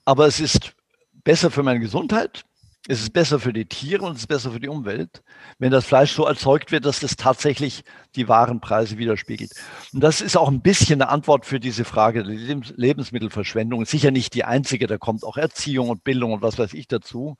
Aber 0.05 0.27
es 0.27 0.41
ist 0.41 0.73
besser 1.25 1.51
für 1.51 1.63
meine 1.63 1.81
Gesundheit, 1.81 2.45
es 2.89 3.03
ist 3.03 3.13
besser 3.13 3.41
für 3.41 3.53
die 3.53 3.67
Tiere 3.67 4.05
und 4.05 4.13
es 4.13 4.21
ist 4.21 4.27
besser 4.29 4.53
für 4.53 4.61
die 4.61 4.69
Umwelt, 4.69 5.23
wenn 5.59 5.73
das 5.73 5.85
Fleisch 5.85 6.13
so 6.13 6.25
erzeugt 6.25 6.71
wird, 6.71 6.85
dass 6.85 7.01
das 7.01 7.17
tatsächlich 7.17 7.83
die 8.15 8.29
wahren 8.29 8.61
Preise 8.61 8.97
widerspiegelt. 8.97 9.51
Und 9.93 10.01
das 10.01 10.21
ist 10.21 10.37
auch 10.37 10.49
ein 10.49 10.63
bisschen 10.63 11.03
eine 11.03 11.11
Antwort 11.11 11.47
für 11.47 11.59
diese 11.59 11.85
Frage 11.85 12.23
der 12.23 12.61
Lebensmittelverschwendung. 12.77 13.85
Sicher 13.85 14.13
nicht 14.13 14.35
die 14.35 14.45
einzige, 14.45 14.87
da 14.87 14.99
kommt 14.99 15.25
auch 15.25 15.37
Erziehung 15.37 15.89
und 15.89 16.05
Bildung 16.05 16.33
und 16.33 16.43
was 16.43 16.59
weiß 16.59 16.75
ich 16.75 16.87
dazu. 16.87 17.37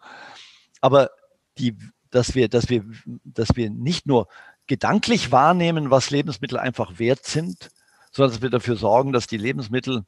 Aber 0.81 1.11
die, 1.59 1.77
dass 2.11 2.35
wir, 2.35 2.49
dass 2.49 2.69
wir, 2.69 2.85
dass 3.25 3.57
wir 3.57 3.71
nicht 3.71 4.07
nur 4.07 4.29
gedanklich 4.67 5.33
wahrnehmen, 5.33 5.91
was 5.91 6.11
Lebensmittel 6.11 6.59
einfach 6.59 6.99
wert 6.99 7.25
sind, 7.25 7.71
sondern 8.11 8.33
dass 8.33 8.43
wir 8.43 8.51
dafür 8.51 8.77
sorgen, 8.77 9.13
dass 9.13 9.27
die 9.27 9.37
Lebensmittel 9.37 10.05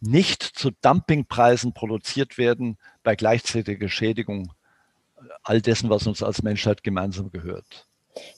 nicht 0.00 0.42
zu 0.42 0.70
Dumpingpreisen 0.82 1.72
produziert 1.72 2.36
werden 2.36 2.76
bei 3.02 3.16
gleichzeitiger 3.16 3.88
Schädigung 3.88 4.52
all 5.42 5.62
dessen, 5.62 5.88
was 5.88 6.06
uns 6.06 6.22
als 6.22 6.42
Menschheit 6.42 6.82
gemeinsam 6.82 7.30
gehört. 7.30 7.86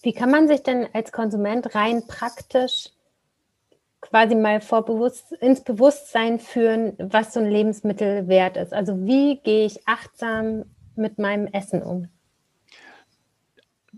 Wie 0.03 0.13
kann 0.13 0.31
man 0.31 0.49
sich 0.49 0.63
denn 0.63 0.87
als 0.93 1.13
Konsument 1.13 1.75
rein 1.75 2.07
praktisch 2.07 2.91
quasi 4.01 4.35
mal 4.35 4.61
Bewusst 4.61 5.33
ins 5.33 5.65
Bewusstsein 5.65 6.39
führen, 6.39 6.95
was 6.99 7.35
so 7.35 7.41
ein 7.41 7.51
Lebensmittel 7.51 8.29
wert 8.29 8.57
ist? 8.57 8.73
Also 8.73 9.05
wie 9.05 9.41
gehe 9.41 9.67
ich 9.67 9.87
achtsam 9.89 10.65
mit 10.95 11.19
meinem 11.19 11.47
Essen 11.49 11.83
um? 11.83 12.09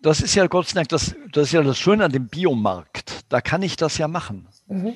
Das 0.01 0.21
ist 0.21 0.35
ja 0.35 0.47
Gott 0.47 0.69
sei 0.69 0.75
Dank, 0.75 0.89
das, 0.89 1.15
das 1.33 1.49
ist 1.49 1.53
ja 1.53 1.63
das 1.63 1.79
Schöne 1.79 2.05
an 2.05 2.13
dem 2.13 2.29
Biomarkt. 2.29 3.25
Da 3.29 3.41
kann 3.41 3.63
ich 3.63 3.77
das 3.77 3.99
ja 3.99 4.09
machen. 4.09 4.49
Mhm. 4.67 4.95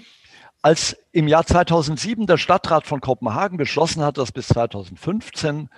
Als 0.61 0.97
im 1.11 1.27
Jahr 1.27 1.45
2007 1.45 2.27
der 2.27 2.38
Stadtrat 2.38 2.87
von 2.87 3.01
Kopenhagen 3.01 3.59
beschlossen 3.59 4.03
hat, 4.03 4.17
dass 4.17 4.31
bis 4.31 4.49
2015 4.49 5.69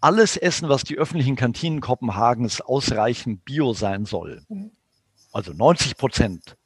alles 0.00 0.36
Essen, 0.36 0.68
was 0.68 0.82
die 0.82 0.98
öffentlichen 0.98 1.36
Kantinen 1.36 1.80
Kopenhagens 1.80 2.60
ausreichend 2.60 3.44
bio 3.44 3.72
sein 3.72 4.06
soll. 4.06 4.42
Mhm. 4.48 4.72
Also 5.32 5.52
90 5.52 5.96
Prozent. 5.96 6.56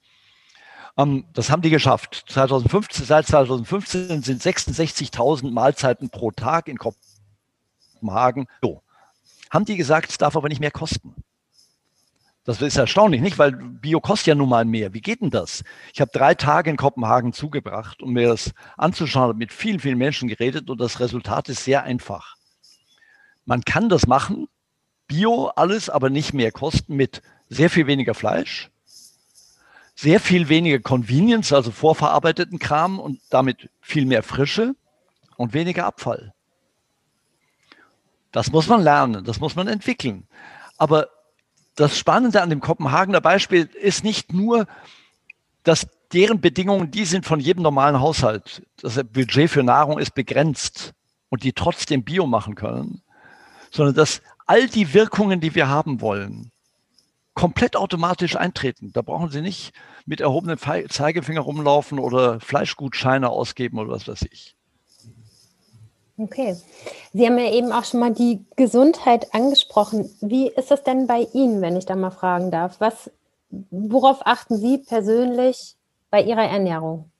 Ähm, 0.96 1.26
das 1.32 1.50
haben 1.50 1.62
die 1.62 1.70
geschafft. 1.70 2.24
2015, 2.28 3.04
seit 3.04 3.26
2015 3.26 4.22
sind 4.22 4.42
66.000 4.42 5.50
Mahlzeiten 5.50 6.10
pro 6.10 6.30
Tag 6.32 6.68
in 6.68 6.78
Kopenhagen. 6.78 8.46
So. 8.62 8.82
Haben 9.50 9.64
die 9.64 9.76
gesagt, 9.76 10.10
es 10.10 10.18
darf 10.18 10.36
aber 10.36 10.48
nicht 10.48 10.60
mehr 10.60 10.70
kosten. 10.70 11.14
Das 12.48 12.62
ist 12.62 12.78
erstaunlich, 12.78 13.20
nicht? 13.20 13.36
Weil 13.36 13.52
Bio 13.52 14.00
kostet 14.00 14.28
ja 14.28 14.34
nun 14.34 14.48
mal 14.48 14.64
mehr. 14.64 14.94
Wie 14.94 15.02
geht 15.02 15.20
denn 15.20 15.28
das? 15.28 15.64
Ich 15.92 16.00
habe 16.00 16.10
drei 16.14 16.34
Tage 16.34 16.70
in 16.70 16.78
Kopenhagen 16.78 17.34
zugebracht, 17.34 18.02
um 18.02 18.14
mir 18.14 18.28
das 18.28 18.54
anzuschauen, 18.78 19.36
mit 19.36 19.52
vielen, 19.52 19.80
vielen 19.80 19.98
Menschen 19.98 20.30
geredet 20.30 20.70
und 20.70 20.80
das 20.80 20.98
Resultat 20.98 21.50
ist 21.50 21.62
sehr 21.62 21.82
einfach. 21.82 22.36
Man 23.44 23.64
kann 23.64 23.90
das 23.90 24.06
machen, 24.06 24.48
Bio 25.06 25.48
alles, 25.56 25.90
aber 25.90 26.08
nicht 26.08 26.32
mehr 26.32 26.50
kosten 26.50 26.96
mit 26.96 27.20
sehr 27.50 27.68
viel 27.68 27.86
weniger 27.86 28.14
Fleisch, 28.14 28.70
sehr 29.94 30.18
viel 30.18 30.48
weniger 30.48 30.78
Convenience, 30.78 31.52
also 31.52 31.70
vorverarbeiteten 31.70 32.58
Kram 32.58 32.98
und 32.98 33.20
damit 33.28 33.68
viel 33.82 34.06
mehr 34.06 34.22
Frische 34.22 34.74
und 35.36 35.52
weniger 35.52 35.84
Abfall. 35.84 36.32
Das 38.32 38.50
muss 38.50 38.68
man 38.68 38.80
lernen, 38.80 39.22
das 39.22 39.38
muss 39.38 39.54
man 39.54 39.68
entwickeln. 39.68 40.26
Aber 40.78 41.08
das 41.78 41.96
Spannende 41.96 42.42
an 42.42 42.50
dem 42.50 42.60
Kopenhagener 42.60 43.20
Beispiel 43.20 43.70
ist 43.80 44.02
nicht 44.02 44.32
nur, 44.32 44.66
dass 45.62 45.86
deren 46.12 46.40
Bedingungen 46.40 46.90
die 46.90 47.04
sind 47.04 47.24
von 47.24 47.38
jedem 47.38 47.62
normalen 47.62 48.00
Haushalt. 48.00 48.66
Das 48.80 49.00
Budget 49.04 49.48
für 49.48 49.62
Nahrung 49.62 49.98
ist 50.00 50.14
begrenzt 50.14 50.92
und 51.28 51.44
die 51.44 51.52
trotzdem 51.52 52.02
Bio 52.02 52.26
machen 52.26 52.56
können, 52.56 53.02
sondern 53.70 53.94
dass 53.94 54.22
all 54.46 54.66
die 54.66 54.92
Wirkungen, 54.92 55.40
die 55.40 55.54
wir 55.54 55.68
haben 55.68 56.00
wollen, 56.00 56.50
komplett 57.34 57.76
automatisch 57.76 58.34
eintreten. 58.34 58.92
Da 58.92 59.02
brauchen 59.02 59.30
Sie 59.30 59.40
nicht 59.40 59.72
mit 60.04 60.20
erhobenem 60.20 60.58
Zeigefinger 60.58 61.42
rumlaufen 61.42 62.00
oder 62.00 62.40
Fleischgutscheine 62.40 63.28
ausgeben 63.28 63.78
oder 63.78 63.92
was 63.92 64.08
weiß 64.08 64.26
ich. 64.32 64.56
Okay. 66.18 66.56
Sie 67.12 67.26
haben 67.26 67.38
ja 67.38 67.52
eben 67.52 67.70
auch 67.70 67.84
schon 67.84 68.00
mal 68.00 68.12
die 68.12 68.44
Gesundheit 68.56 69.32
angesprochen. 69.32 70.10
Wie 70.20 70.48
ist 70.48 70.70
das 70.70 70.82
denn 70.82 71.06
bei 71.06 71.28
Ihnen, 71.32 71.62
wenn 71.62 71.76
ich 71.76 71.86
da 71.86 71.94
mal 71.94 72.10
fragen 72.10 72.50
darf? 72.50 72.80
Was, 72.80 73.10
worauf 73.70 74.26
achten 74.26 74.56
Sie 74.56 74.78
persönlich 74.78 75.76
bei 76.10 76.22
Ihrer 76.22 76.42
Ernährung? 76.42 77.10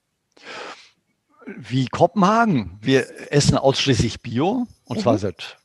Wie 1.46 1.86
Kopenhagen. 1.86 2.78
Wir 2.82 3.32
essen 3.32 3.56
ausschließlich 3.56 4.20
Bio 4.20 4.66
und 4.84 4.98
mhm. 4.98 5.02
zwar 5.02 5.18
seit 5.18 5.58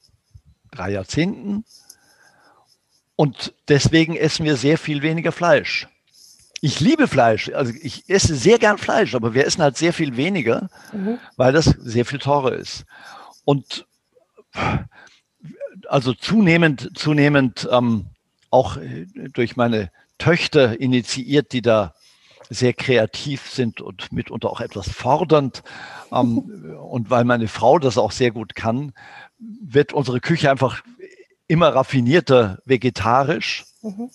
drei 0.71 0.91
Jahrzehnten. 0.91 1.65
Und 3.15 3.53
deswegen 3.67 4.15
essen 4.15 4.45
wir 4.45 4.57
sehr 4.57 4.77
viel 4.77 5.01
weniger 5.01 5.31
Fleisch. 5.31 5.87
Ich 6.61 6.79
liebe 6.79 7.09
Fleisch, 7.09 7.49
also 7.49 7.73
ich 7.81 8.09
esse 8.09 8.35
sehr 8.35 8.57
gern 8.57 8.77
Fleisch, 8.77 9.15
aber 9.15 9.33
wir 9.33 9.45
essen 9.45 9.61
halt 9.61 9.75
sehr 9.75 9.91
viel 9.91 10.15
weniger, 10.15 10.69
mhm. 10.93 11.19
weil 11.35 11.51
das 11.51 11.65
sehr 11.65 12.05
viel 12.05 12.19
teurer 12.19 12.53
ist. 12.53 12.85
Und 13.45 13.85
also 15.87 16.13
zunehmend, 16.13 16.91
zunehmend 16.97 17.67
ähm, 17.71 18.07
auch 18.49 18.77
durch 19.33 19.55
meine 19.55 19.91
Töchter 20.17 20.79
initiiert, 20.79 21.51
die 21.53 21.61
da 21.61 21.93
sehr 22.49 22.73
kreativ 22.73 23.49
sind 23.49 23.81
und 23.81 24.11
mitunter 24.11 24.49
auch 24.49 24.61
etwas 24.61 24.89
fordernd. 24.89 25.63
Ähm, 26.11 26.37
und 26.79 27.09
weil 27.09 27.25
meine 27.25 27.47
Frau 27.47 27.79
das 27.79 27.97
auch 27.97 28.11
sehr 28.11 28.31
gut 28.31 28.55
kann, 28.55 28.93
wird 29.37 29.93
unsere 29.93 30.19
Küche 30.19 30.51
einfach 30.51 30.83
immer 31.47 31.69
raffinierter 31.69 32.59
vegetarisch. 32.65 33.65
Mhm. 33.81 34.09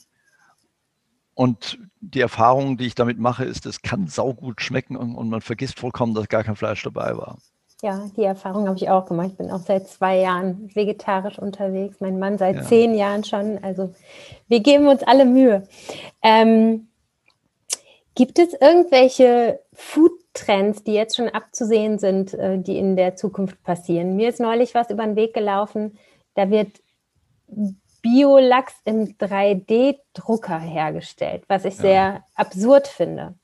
Und 1.35 1.79
die 2.01 2.21
Erfahrung, 2.21 2.79
die 2.79 2.87
ich 2.87 2.95
damit 2.95 3.19
mache, 3.19 3.45
ist, 3.45 3.67
es 3.67 3.83
kann 3.83 4.09
saugut 4.09 4.61
schmecken 4.61 4.97
und, 4.97 5.15
und, 5.15 5.29
man 5.29 5.41
vergisst 5.41 5.79
vollkommen, 5.79 6.15
dass 6.15 6.29
gar 6.29 6.43
kein 6.43 6.57
Fleisch 6.57 6.83
dabei 6.83 7.17
war. 7.17 7.39
Ja, 7.83 8.11
die 8.17 8.25
Erfahrung 8.25 8.67
habe 8.67 8.77
ich 8.77 8.91
auch 8.91 9.07
gemacht. 9.07 9.29
Ich 9.31 9.37
bin 9.37 9.53
auch 9.53 9.61
seit 9.61 9.87
zwei 9.87 10.19
Jahren 10.19 10.69
vegetarisch 10.75 11.39
unterwegs, 11.39 12.01
mein 12.01 12.19
Mann 12.19 12.37
seit 12.37 12.57
ja. 12.57 12.63
zehn 12.63 12.95
Jahren 12.95 13.23
schon. 13.23 13.63
Also 13.63 13.95
wir 14.49 14.61
geben 14.61 14.89
uns 14.89 15.05
alle 15.05 15.25
Mühe. 15.25 15.69
Ähm, 16.21 16.89
gibt 18.17 18.41
es 18.41 18.53
irgendwelche 18.55 19.61
Food 19.73 20.11
Trends, 20.35 20.83
die 20.83 20.93
jetzt 20.93 21.17
schon 21.17 21.29
abzusehen 21.29 21.99
sind, 21.99 22.35
äh, 22.35 22.59
die 22.59 22.79
in 22.79 22.97
der 22.97 23.15
Zukunft 23.15 23.63
passieren. 23.63 24.17
Mir 24.17 24.29
ist 24.29 24.41
neulich 24.41 24.75
was 24.75 24.91
über 24.91 25.05
den 25.05 25.17
Weg 25.17 25.35
gelaufen, 25.35 25.99
da 26.35 26.51
wird 26.51 26.81
Biolachs 28.03 28.75
im 28.85 29.17
3D-Drucker 29.19 30.59
hergestellt, 30.59 31.45
was 31.49 31.65
ich 31.65 31.75
ja. 31.77 31.81
sehr 31.81 32.25
absurd 32.35 32.89
finde. 32.89 33.35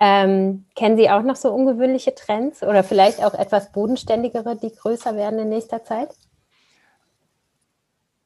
Ähm, 0.00 0.66
kennen 0.74 0.96
Sie 0.96 1.08
auch 1.08 1.22
noch 1.22 1.36
so 1.36 1.50
ungewöhnliche 1.52 2.14
Trends 2.14 2.62
oder 2.62 2.82
vielleicht 2.82 3.22
auch 3.24 3.34
etwas 3.34 3.72
bodenständigere, 3.72 4.56
die 4.56 4.74
größer 4.74 5.16
werden 5.16 5.38
in 5.38 5.48
nächster 5.48 5.84
Zeit? 5.84 6.08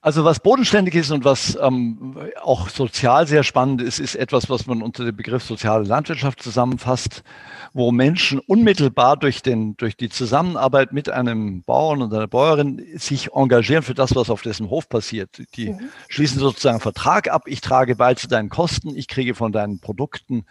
Also 0.00 0.24
was 0.24 0.38
bodenständig 0.38 0.94
ist 0.94 1.10
und 1.10 1.24
was 1.24 1.58
ähm, 1.60 2.16
auch 2.40 2.68
sozial 2.68 3.26
sehr 3.26 3.42
spannend 3.42 3.82
ist, 3.82 3.98
ist 3.98 4.14
etwas, 4.14 4.48
was 4.48 4.66
man 4.66 4.80
unter 4.80 5.04
dem 5.04 5.16
Begriff 5.16 5.42
soziale 5.42 5.84
Landwirtschaft 5.84 6.40
zusammenfasst, 6.40 7.24
wo 7.72 7.90
Menschen 7.90 8.38
unmittelbar 8.38 9.16
durch, 9.16 9.42
den, 9.42 9.76
durch 9.76 9.96
die 9.96 10.08
Zusammenarbeit 10.08 10.92
mit 10.92 11.10
einem 11.10 11.64
Bauern 11.64 12.00
und 12.00 12.14
einer 12.14 12.28
Bäuerin 12.28 12.80
sich 12.96 13.32
engagieren 13.34 13.82
für 13.82 13.94
das, 13.94 14.14
was 14.14 14.30
auf 14.30 14.42
dessen 14.42 14.70
Hof 14.70 14.88
passiert. 14.88 15.42
Die 15.56 15.70
mhm. 15.70 15.88
schließen 16.08 16.38
sozusagen 16.38 16.76
einen 16.76 16.80
Vertrag 16.80 17.28
ab, 17.28 17.42
ich 17.46 17.60
trage 17.60 17.96
bei 17.96 18.14
zu 18.14 18.28
deinen 18.28 18.50
Kosten, 18.50 18.96
ich 18.96 19.08
kriege 19.08 19.34
von 19.34 19.50
deinen 19.50 19.80
Produkten. 19.80 20.46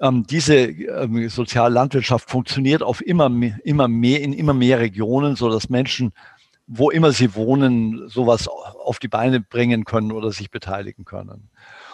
Ähm, 0.00 0.26
diese 0.26 0.56
ähm, 0.56 1.28
soziale 1.28 1.72
Landwirtschaft 1.72 2.30
funktioniert 2.30 2.82
auf 2.82 3.00
immer 3.04 3.28
mehr, 3.28 3.58
immer 3.64 3.88
mehr 3.88 4.20
in 4.20 4.32
immer 4.32 4.54
mehr 4.54 4.78
Regionen, 4.78 5.36
so 5.36 5.50
dass 5.50 5.68
Menschen 5.68 6.12
wo 6.66 6.90
immer 6.90 7.12
sie 7.12 7.34
wohnen, 7.34 8.08
sowas 8.08 8.48
auf 8.48 8.98
die 8.98 9.08
Beine 9.08 9.40
bringen 9.40 9.84
können 9.84 10.10
oder 10.10 10.32
sich 10.32 10.50
beteiligen 10.50 11.04
können. 11.04 11.50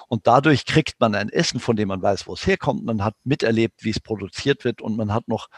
Und 0.09 0.27
dadurch 0.27 0.65
kriegt 0.65 0.99
man 0.99 1.15
ein 1.15 1.29
Essen, 1.29 1.61
von 1.61 1.77
dem 1.77 1.89
man 1.89 2.03
weiß, 2.03 2.27
wo 2.27 2.35
es 2.35 2.47
herkommt. 2.47 2.85
Man 2.85 3.05
hat 3.05 3.15
miterlebt, 3.25 3.85
wie 3.85 3.91
es 3.91 4.01
produziert 4.01 4.65
wird 4.65 4.81
und 4.81 4.97
man 4.97 5.13
hat 5.13 5.29
noch 5.29 5.49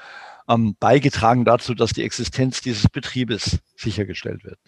ähm, 0.49 0.77
beigetragen 0.79 1.45
dazu, 1.45 1.75
dass 1.75 1.93
die 1.93 2.03
Existenz 2.03 2.61
dieses 2.61 2.89
Betriebes 2.89 3.59
sichergestellt 3.77 4.45
wird. 4.45 4.59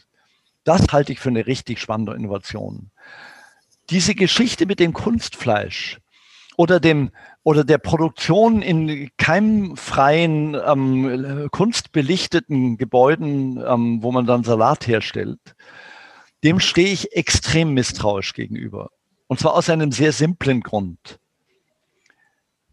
Das 0.64 0.86
halte 0.92 1.12
ich 1.12 1.20
für 1.20 1.28
eine 1.28 1.46
richtig 1.46 1.80
spannende 1.80 2.14
Innovation. 2.14 2.90
Diese 3.90 4.14
Geschichte 4.14 4.66
mit 4.66 4.80
dem 4.80 4.92
Kunstfleisch 4.92 6.00
oder 6.56 6.80
dem 6.80 7.10
oder 7.46 7.62
der 7.62 7.78
Produktion 7.78 8.60
in 8.60 9.08
keimfreien, 9.18 10.56
ähm, 10.66 11.48
kunstbelichteten 11.52 12.76
Gebäuden, 12.76 13.62
ähm, 13.64 14.02
wo 14.02 14.10
man 14.10 14.26
dann 14.26 14.42
Salat 14.42 14.88
herstellt, 14.88 15.38
dem 16.42 16.58
stehe 16.58 16.88
ich 16.88 17.12
extrem 17.12 17.72
misstrauisch 17.72 18.32
gegenüber. 18.32 18.90
Und 19.28 19.38
zwar 19.38 19.54
aus 19.54 19.70
einem 19.70 19.92
sehr 19.92 20.10
simplen 20.10 20.60
Grund. 20.60 21.20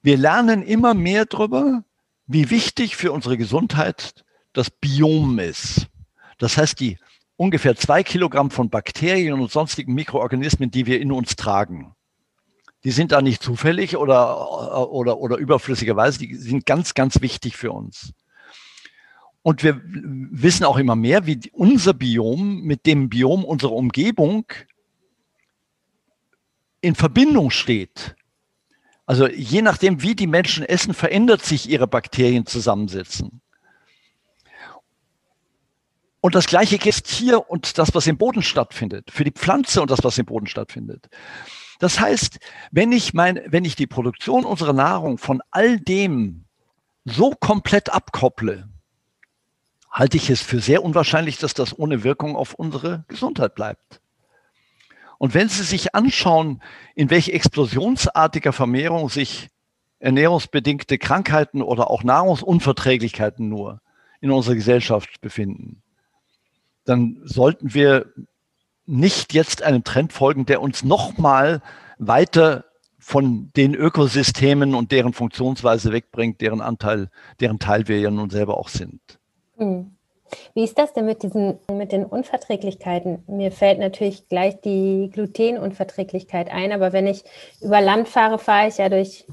Wir 0.01 0.17
lernen 0.17 0.63
immer 0.63 0.95
mehr 0.95 1.27
darüber, 1.27 1.83
wie 2.25 2.49
wichtig 2.49 2.95
für 2.95 3.12
unsere 3.12 3.38
Gesundheit 3.38 4.25
das 4.53 4.71
Biom 4.71 5.38
ist. 5.38 5.86
Das 6.39 6.57
heißt, 6.57 6.79
die 6.79 6.97
ungefähr 7.36 7.75
zwei 7.75 8.01
Kilogramm 8.01 8.49
von 8.49 8.71
Bakterien 8.71 9.39
und 9.39 9.51
sonstigen 9.51 9.93
Mikroorganismen, 9.93 10.71
die 10.71 10.88
wir 10.88 10.99
in 10.99 11.12
uns 11.12 11.36
tragen 11.36 11.93
die 12.84 12.91
sind 12.91 13.12
da 13.12 13.22
nicht 13.22 13.41
zufällig 13.41 13.96
oder, 13.98 14.91
oder, 14.91 15.17
oder 15.17 15.38
überflüssigerweise, 15.38 16.19
die 16.19 16.36
sind 16.36 16.65
ganz, 16.65 16.93
ganz 16.93 17.22
wichtig 17.22 17.56
für 17.56 17.72
uns. 17.72 18.13
Und 19.41 19.63
wir 19.63 19.82
wissen 19.84 20.63
auch 20.63 20.78
immer 20.78 20.96
mehr, 20.96 21.26
wie 21.26 21.39
unser 21.52 21.93
Biom 21.93 22.62
mit 22.62 22.86
dem 22.86 23.10
Biom 23.10 23.43
unserer 23.43 23.74
Umgebung 23.74 24.46
in 26.82 26.96
Verbindung 26.96 27.52
steht. 27.52 28.15
Also 29.06 29.28
je 29.28 29.62
nachdem, 29.62 30.02
wie 30.02 30.15
die 30.15 30.28
Menschen 30.28 30.65
essen, 30.65 30.93
verändert 30.93 31.43
sich 31.43 31.69
ihre 31.69 31.88
Bakterienzusammensetzung. 31.88 33.41
Und 36.22 36.36
das 36.36 36.48
Gleiche 36.48 36.78
gilt 36.78 37.06
hier 37.08 37.50
und 37.50 37.78
das, 37.78 37.93
was 37.93 38.08
im 38.08 38.17
Boden 38.17 38.43
stattfindet, 38.43 39.12
für 39.12 39.26
die 39.26 39.32
Pflanze 39.32 39.82
und 39.82 39.91
das, 39.91 40.06
was 40.06 40.17
im 40.17 40.26
Boden 40.26 40.48
stattfindet. 40.48 41.10
Das 41.84 42.00
heißt, 42.00 42.39
wenn 42.72 42.93
ich 42.93 43.13
mein, 43.13 43.41
wenn 43.46 43.65
ich 43.65 43.76
die 43.76 43.88
Produktion 43.88 44.46
unserer 44.46 44.72
Nahrung 44.72 45.17
von 45.17 45.41
all 45.52 45.82
dem 45.82 46.46
so 47.04 47.32
komplett 47.32 47.93
abkopple, 47.93 48.69
halte 49.91 50.15
ich 50.15 50.30
es 50.30 50.41
für 50.41 50.62
sehr 50.62 50.82
unwahrscheinlich, 50.82 51.39
dass 51.39 51.54
das 51.54 51.78
ohne 51.78 52.06
Wirkung 52.06 52.38
auf 52.38 52.54
unsere 52.54 53.04
Gesundheit 53.10 53.54
bleibt. 53.54 54.00
Und 55.17 55.34
wenn 55.34 55.50
Sie 55.50 55.63
sich 55.63 55.93
anschauen, 55.93 56.63
in 56.96 57.10
welche 57.10 57.34
explosionsartiger 57.34 58.54
Vermehrung 58.54 59.10
sich 59.10 59.50
ernährungsbedingte 60.00 60.98
Krankheiten 60.98 61.62
oder 61.62 61.89
auch 61.89 62.06
Nahrungsunverträglichkeiten 62.06 63.50
nur 63.50 63.82
in 64.22 64.32
unserer 64.32 64.56
Gesellschaft 64.56 65.19
befinden, 65.19 65.84
dann 66.86 67.19
sollten 67.26 67.74
wir 67.74 68.13
nicht 68.86 69.34
jetzt 69.34 69.63
einem 69.63 69.84
Trend 69.84 70.13
folgen, 70.13 70.46
der 70.46 70.62
uns 70.62 70.84
nochmal 70.84 71.62
weiter 71.98 72.65
von 73.00 73.52
den 73.56 73.76
Ökosystemen 73.76 74.76
und 74.76 74.91
deren 74.91 75.13
Funktionsweise 75.13 75.91
wegbringt, 75.91 76.41
deren 76.41 76.62
Anteil, 76.62 77.10
deren 77.39 77.60
Teil 77.60 77.88
wir 77.88 78.00
ja 78.00 78.10
nun 78.10 78.30
selber 78.30 78.58
auch 78.58 78.69
sind. 78.69 79.02
Hm. 79.58 79.96
Wie 80.56 80.63
ist 80.63 80.80
das 80.80 80.93
denn 80.93 81.06
mit 81.06 81.22
diesen, 81.22 81.60
mit 81.72 81.91
den 81.91 82.06
Unverträglichkeiten? 82.06 83.24
Mir 83.28 83.52
fällt 83.52 83.80
natürlich 83.80 84.28
gleich 84.30 84.60
die 84.62 85.10
Glutenunverträglichkeit 85.13 86.50
ein, 86.50 86.72
aber 86.72 86.93
wenn 86.93 87.06
ich 87.06 87.24
über 87.62 87.82
Land 87.82 88.08
fahre, 88.08 88.39
fahre 88.39 88.67
ich 88.67 88.78
ja 88.78 88.89
durch 88.89 89.26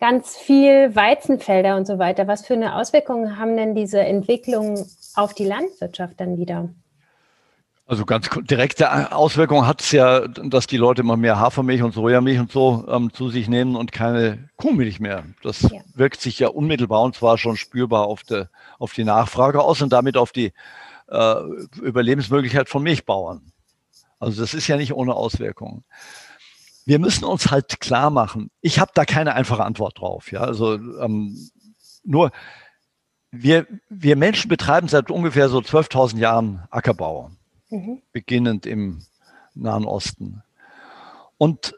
ganz 0.00 0.36
viel 0.36 0.94
Weizenfelder 0.96 1.76
und 1.76 1.86
so 1.86 1.98
weiter. 1.98 2.26
Was 2.26 2.46
für 2.46 2.54
eine 2.54 2.76
Auswirkung 2.76 3.38
haben 3.38 3.56
denn 3.56 3.74
diese 3.74 4.00
Entwicklungen 4.00 4.84
auf 5.14 5.32
die 5.32 5.46
Landwirtschaft 5.46 6.20
dann 6.20 6.38
wieder? 6.38 6.68
Also 7.88 8.04
ganz 8.04 8.28
direkte 8.50 9.14
Auswirkungen 9.14 9.64
hat 9.64 9.80
es 9.80 9.92
ja, 9.92 10.26
dass 10.26 10.66
die 10.66 10.76
Leute 10.76 11.02
immer 11.02 11.16
mehr 11.16 11.38
Hafermilch 11.38 11.84
und 11.84 11.94
Sojamilch 11.94 12.40
und 12.40 12.50
so 12.50 12.84
ähm, 12.88 13.12
zu 13.12 13.30
sich 13.30 13.46
nehmen 13.46 13.76
und 13.76 13.92
keine 13.92 14.48
Kuhmilch 14.56 14.98
mehr. 14.98 15.22
Das 15.44 15.62
ja. 15.62 15.80
wirkt 15.94 16.20
sich 16.20 16.40
ja 16.40 16.48
unmittelbar 16.48 17.02
und 17.02 17.14
zwar 17.14 17.38
schon 17.38 17.56
spürbar 17.56 18.06
auf, 18.06 18.24
de, 18.24 18.46
auf 18.80 18.92
die 18.92 19.04
Nachfrage 19.04 19.62
aus 19.62 19.82
und 19.82 19.92
damit 19.92 20.16
auf 20.16 20.32
die 20.32 20.52
äh, 21.06 21.34
Überlebensmöglichkeit 21.80 22.68
von 22.68 22.82
Milchbauern. 22.82 23.52
Also 24.18 24.40
das 24.40 24.52
ist 24.52 24.66
ja 24.66 24.76
nicht 24.76 24.92
ohne 24.92 25.14
Auswirkungen. 25.14 25.84
Wir 26.86 26.98
müssen 26.98 27.24
uns 27.24 27.52
halt 27.52 27.78
klar 27.78 28.10
machen, 28.10 28.50
ich 28.62 28.80
habe 28.80 28.90
da 28.94 29.04
keine 29.04 29.34
einfache 29.34 29.64
Antwort 29.64 30.00
drauf. 30.00 30.32
Ja? 30.32 30.40
Also 30.40 30.74
ähm, 30.74 31.50
nur 32.02 32.32
wir, 33.30 33.68
wir 33.88 34.16
Menschen 34.16 34.48
betreiben 34.48 34.88
seit 34.88 35.08
ungefähr 35.08 35.48
so 35.48 35.58
12.000 35.58 36.18
Jahren 36.18 36.64
Ackerbau 36.70 37.30
mhm. 37.76 38.02
beginnend 38.12 38.66
im 38.66 39.02
Nahen 39.54 39.84
Osten. 39.84 40.42
Und 41.38 41.74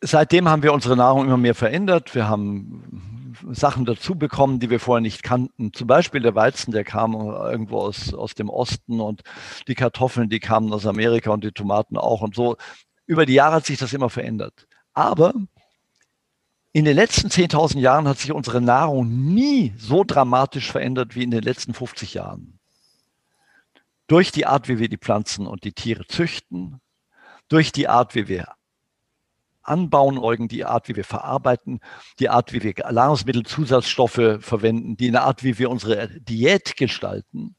seitdem 0.00 0.48
haben 0.48 0.62
wir 0.62 0.72
unsere 0.72 0.96
Nahrung 0.96 1.26
immer 1.26 1.36
mehr 1.36 1.54
verändert. 1.54 2.14
Wir 2.14 2.28
haben 2.28 3.34
Sachen 3.50 3.84
dazu 3.84 4.14
bekommen, 4.14 4.60
die 4.60 4.70
wir 4.70 4.80
vorher 4.80 5.00
nicht 5.00 5.22
kannten. 5.22 5.72
Zum 5.72 5.86
Beispiel 5.86 6.20
der 6.20 6.34
Weizen, 6.34 6.72
der 6.72 6.84
kam 6.84 7.14
irgendwo 7.14 7.78
aus, 7.78 8.14
aus 8.14 8.34
dem 8.34 8.48
Osten 8.48 9.00
und 9.00 9.22
die 9.68 9.74
Kartoffeln, 9.74 10.28
die 10.28 10.40
kamen 10.40 10.72
aus 10.72 10.86
Amerika 10.86 11.30
und 11.30 11.44
die 11.44 11.52
Tomaten 11.52 11.96
auch 11.96 12.20
und 12.20 12.34
so. 12.34 12.56
Über 13.06 13.26
die 13.26 13.34
Jahre 13.34 13.56
hat 13.56 13.66
sich 13.66 13.78
das 13.78 13.92
immer 13.92 14.10
verändert. 14.10 14.66
Aber 14.92 15.34
in 16.72 16.84
den 16.84 16.96
letzten 16.96 17.28
10.000 17.28 17.78
Jahren 17.78 18.08
hat 18.08 18.18
sich 18.18 18.32
unsere 18.32 18.60
Nahrung 18.60 19.08
nie 19.34 19.74
so 19.76 20.04
dramatisch 20.04 20.70
verändert 20.70 21.14
wie 21.14 21.22
in 21.22 21.30
den 21.30 21.42
letzten 21.42 21.74
50 21.74 22.14
Jahren 22.14 22.53
durch 24.06 24.32
die 24.32 24.46
Art, 24.46 24.68
wie 24.68 24.78
wir 24.78 24.88
die 24.88 24.98
Pflanzen 24.98 25.46
und 25.46 25.64
die 25.64 25.72
Tiere 25.72 26.06
züchten, 26.06 26.80
durch 27.48 27.72
die 27.72 27.88
Art, 27.88 28.14
wie 28.14 28.28
wir 28.28 28.48
anbauen, 29.62 30.18
Eugen, 30.18 30.48
die 30.48 30.64
Art, 30.64 30.88
wie 30.88 30.96
wir 30.96 31.04
verarbeiten, 31.04 31.80
die 32.18 32.28
Art, 32.28 32.52
wie 32.52 32.62
wir 32.62 32.74
Nahrungsmittelzusatzstoffe 32.90 34.38
verwenden, 34.40 34.96
die 34.96 35.14
Art, 35.16 35.42
wie 35.42 35.58
wir 35.58 35.70
unsere 35.70 36.08
Diät 36.20 36.76
gestalten. 36.76 37.56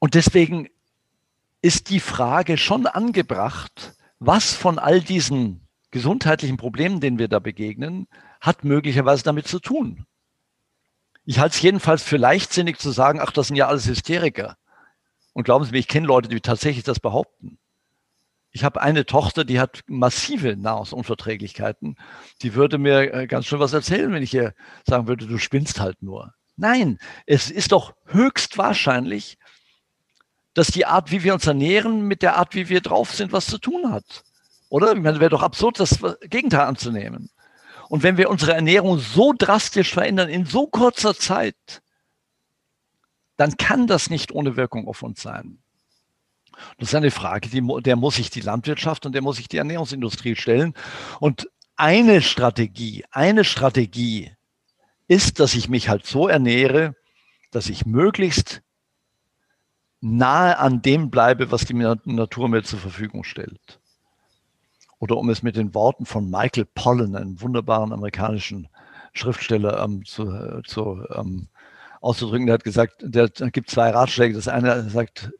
Und 0.00 0.14
deswegen 0.14 0.68
ist 1.62 1.90
die 1.90 2.00
Frage 2.00 2.56
schon 2.56 2.86
angebracht, 2.86 3.94
was 4.18 4.54
von 4.54 4.78
all 4.78 5.00
diesen 5.00 5.66
gesundheitlichen 5.90 6.56
Problemen, 6.56 7.00
denen 7.00 7.18
wir 7.18 7.28
da 7.28 7.38
begegnen, 7.38 8.08
hat 8.40 8.64
möglicherweise 8.64 9.24
damit 9.24 9.46
zu 9.46 9.58
tun. 9.58 10.06
Ich 11.28 11.38
halte 11.38 11.56
es 11.56 11.60
jedenfalls 11.60 12.02
für 12.02 12.16
leichtsinnig 12.16 12.78
zu 12.78 12.90
sagen, 12.90 13.20
ach, 13.20 13.32
das 13.32 13.48
sind 13.48 13.56
ja 13.56 13.68
alles 13.68 13.86
Hysteriker. 13.86 14.56
Und 15.34 15.44
glauben 15.44 15.62
Sie 15.62 15.72
mir, 15.72 15.78
ich 15.78 15.86
kenne 15.86 16.06
Leute, 16.06 16.30
die 16.30 16.40
tatsächlich 16.40 16.84
das 16.84 17.00
behaupten. 17.00 17.58
Ich 18.50 18.64
habe 18.64 18.80
eine 18.80 19.04
Tochter, 19.04 19.44
die 19.44 19.60
hat 19.60 19.82
massive 19.88 20.56
Nahrungsunverträglichkeiten. 20.56 21.96
Die 22.40 22.54
würde 22.54 22.78
mir 22.78 23.12
äh, 23.12 23.26
ganz 23.26 23.44
schön 23.44 23.58
was 23.60 23.74
erzählen, 23.74 24.10
wenn 24.10 24.22
ich 24.22 24.32
ihr 24.32 24.54
sagen 24.86 25.06
würde, 25.06 25.26
du 25.26 25.36
spinnst 25.36 25.80
halt 25.80 26.02
nur. 26.02 26.32
Nein, 26.56 26.98
es 27.26 27.50
ist 27.50 27.72
doch 27.72 27.92
höchst 28.06 28.56
wahrscheinlich, 28.56 29.36
dass 30.54 30.68
die 30.68 30.86
Art, 30.86 31.10
wie 31.10 31.24
wir 31.24 31.34
uns 31.34 31.46
ernähren, 31.46 32.08
mit 32.08 32.22
der 32.22 32.38
Art, 32.38 32.54
wie 32.54 32.70
wir 32.70 32.80
drauf 32.80 33.14
sind, 33.14 33.32
was 33.32 33.48
zu 33.48 33.58
tun 33.58 33.92
hat. 33.92 34.24
Oder? 34.70 34.94
Ich 34.94 35.02
meine, 35.02 35.20
wäre 35.20 35.28
doch 35.28 35.42
absurd, 35.42 35.78
das 35.78 36.02
Gegenteil 36.22 36.62
anzunehmen. 36.62 37.28
Und 37.88 38.02
wenn 38.02 38.16
wir 38.16 38.30
unsere 38.30 38.54
Ernährung 38.54 38.98
so 38.98 39.32
drastisch 39.36 39.92
verändern 39.92 40.28
in 40.28 40.44
so 40.44 40.66
kurzer 40.66 41.14
Zeit, 41.14 41.82
dann 43.36 43.56
kann 43.56 43.86
das 43.86 44.10
nicht 44.10 44.32
ohne 44.32 44.56
Wirkung 44.56 44.88
auf 44.88 45.02
uns 45.02 45.22
sein. 45.22 45.58
Das 46.78 46.88
ist 46.88 46.94
eine 46.94 47.10
Frage, 47.10 47.48
die, 47.48 47.62
der 47.82 47.96
muss 47.96 48.16
sich 48.16 48.30
die 48.30 48.40
Landwirtschaft 48.40 49.06
und 49.06 49.12
der 49.12 49.22
muss 49.22 49.36
sich 49.36 49.48
die 49.48 49.58
Ernährungsindustrie 49.58 50.34
stellen. 50.34 50.74
Und 51.20 51.48
eine 51.76 52.20
Strategie, 52.20 53.04
eine 53.10 53.44
Strategie 53.44 54.32
ist, 55.06 55.38
dass 55.38 55.54
ich 55.54 55.68
mich 55.68 55.88
halt 55.88 56.04
so 56.04 56.26
ernähre, 56.28 56.96
dass 57.52 57.68
ich 57.68 57.86
möglichst 57.86 58.62
nahe 60.00 60.58
an 60.58 60.82
dem 60.82 61.10
bleibe, 61.10 61.50
was 61.50 61.64
die 61.64 61.74
Natur 61.74 62.48
mir 62.48 62.62
zur 62.62 62.78
Verfügung 62.78 63.24
stellt. 63.24 63.80
Oder 64.98 65.16
um 65.16 65.30
es 65.30 65.42
mit 65.42 65.56
den 65.56 65.74
Worten 65.74 66.06
von 66.06 66.28
Michael 66.28 66.66
Pollan, 66.66 67.14
einem 67.14 67.40
wunderbaren 67.40 67.92
amerikanischen 67.92 68.68
Schriftsteller, 69.12 69.82
ähm, 69.82 70.04
zu, 70.04 70.30
äh, 70.30 70.62
zu 70.64 71.04
ähm, 71.14 71.48
auszudrücken, 72.00 72.46
der 72.46 72.54
hat 72.54 72.64
gesagt, 72.64 72.96
der, 73.00 73.28
gibt 73.28 73.70
zwei 73.70 73.90
Ratschläge. 73.90 74.34
Das 74.34 74.48
eine 74.48 74.88
sagt, 74.90 75.30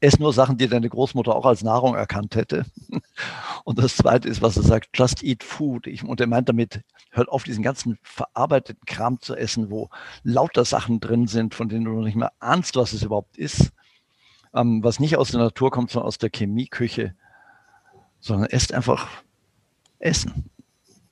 ess 0.00 0.18
nur 0.18 0.32
Sachen, 0.32 0.56
die 0.56 0.68
deine 0.68 0.88
Großmutter 0.88 1.34
auch 1.34 1.46
als 1.46 1.62
Nahrung 1.62 1.94
erkannt 1.94 2.34
hätte. 2.36 2.64
Und 3.64 3.78
das 3.78 3.96
zweite 3.96 4.28
ist, 4.28 4.42
was 4.42 4.56
er 4.56 4.62
sagt, 4.62 4.88
just 4.94 5.22
eat 5.22 5.42
food. 5.42 5.86
Ich, 5.86 6.02
und 6.02 6.20
er 6.20 6.26
meint 6.26 6.48
damit, 6.48 6.80
hört 7.10 7.28
auf, 7.28 7.44
diesen 7.44 7.62
ganzen 7.62 7.98
verarbeiteten 8.02 8.84
Kram 8.86 9.20
zu 9.20 9.36
essen, 9.36 9.70
wo 9.70 9.90
lauter 10.22 10.64
Sachen 10.64 11.00
drin 11.00 11.26
sind, 11.26 11.54
von 11.54 11.68
denen 11.68 11.84
du 11.84 11.92
noch 11.92 12.04
nicht 12.04 12.16
mehr 12.16 12.32
ahnst, 12.40 12.76
was 12.76 12.92
es 12.92 13.02
überhaupt 13.02 13.36
ist. 13.36 13.72
Ähm, 14.54 14.82
was 14.82 14.98
nicht 14.98 15.16
aus 15.16 15.30
der 15.30 15.40
Natur 15.40 15.70
kommt, 15.70 15.90
sondern 15.90 16.08
aus 16.08 16.18
der 16.18 16.30
Chemieküche. 16.34 17.14
Sondern 18.20 18.50
esst 18.50 18.72
einfach 18.74 19.08
Essen. 19.98 20.50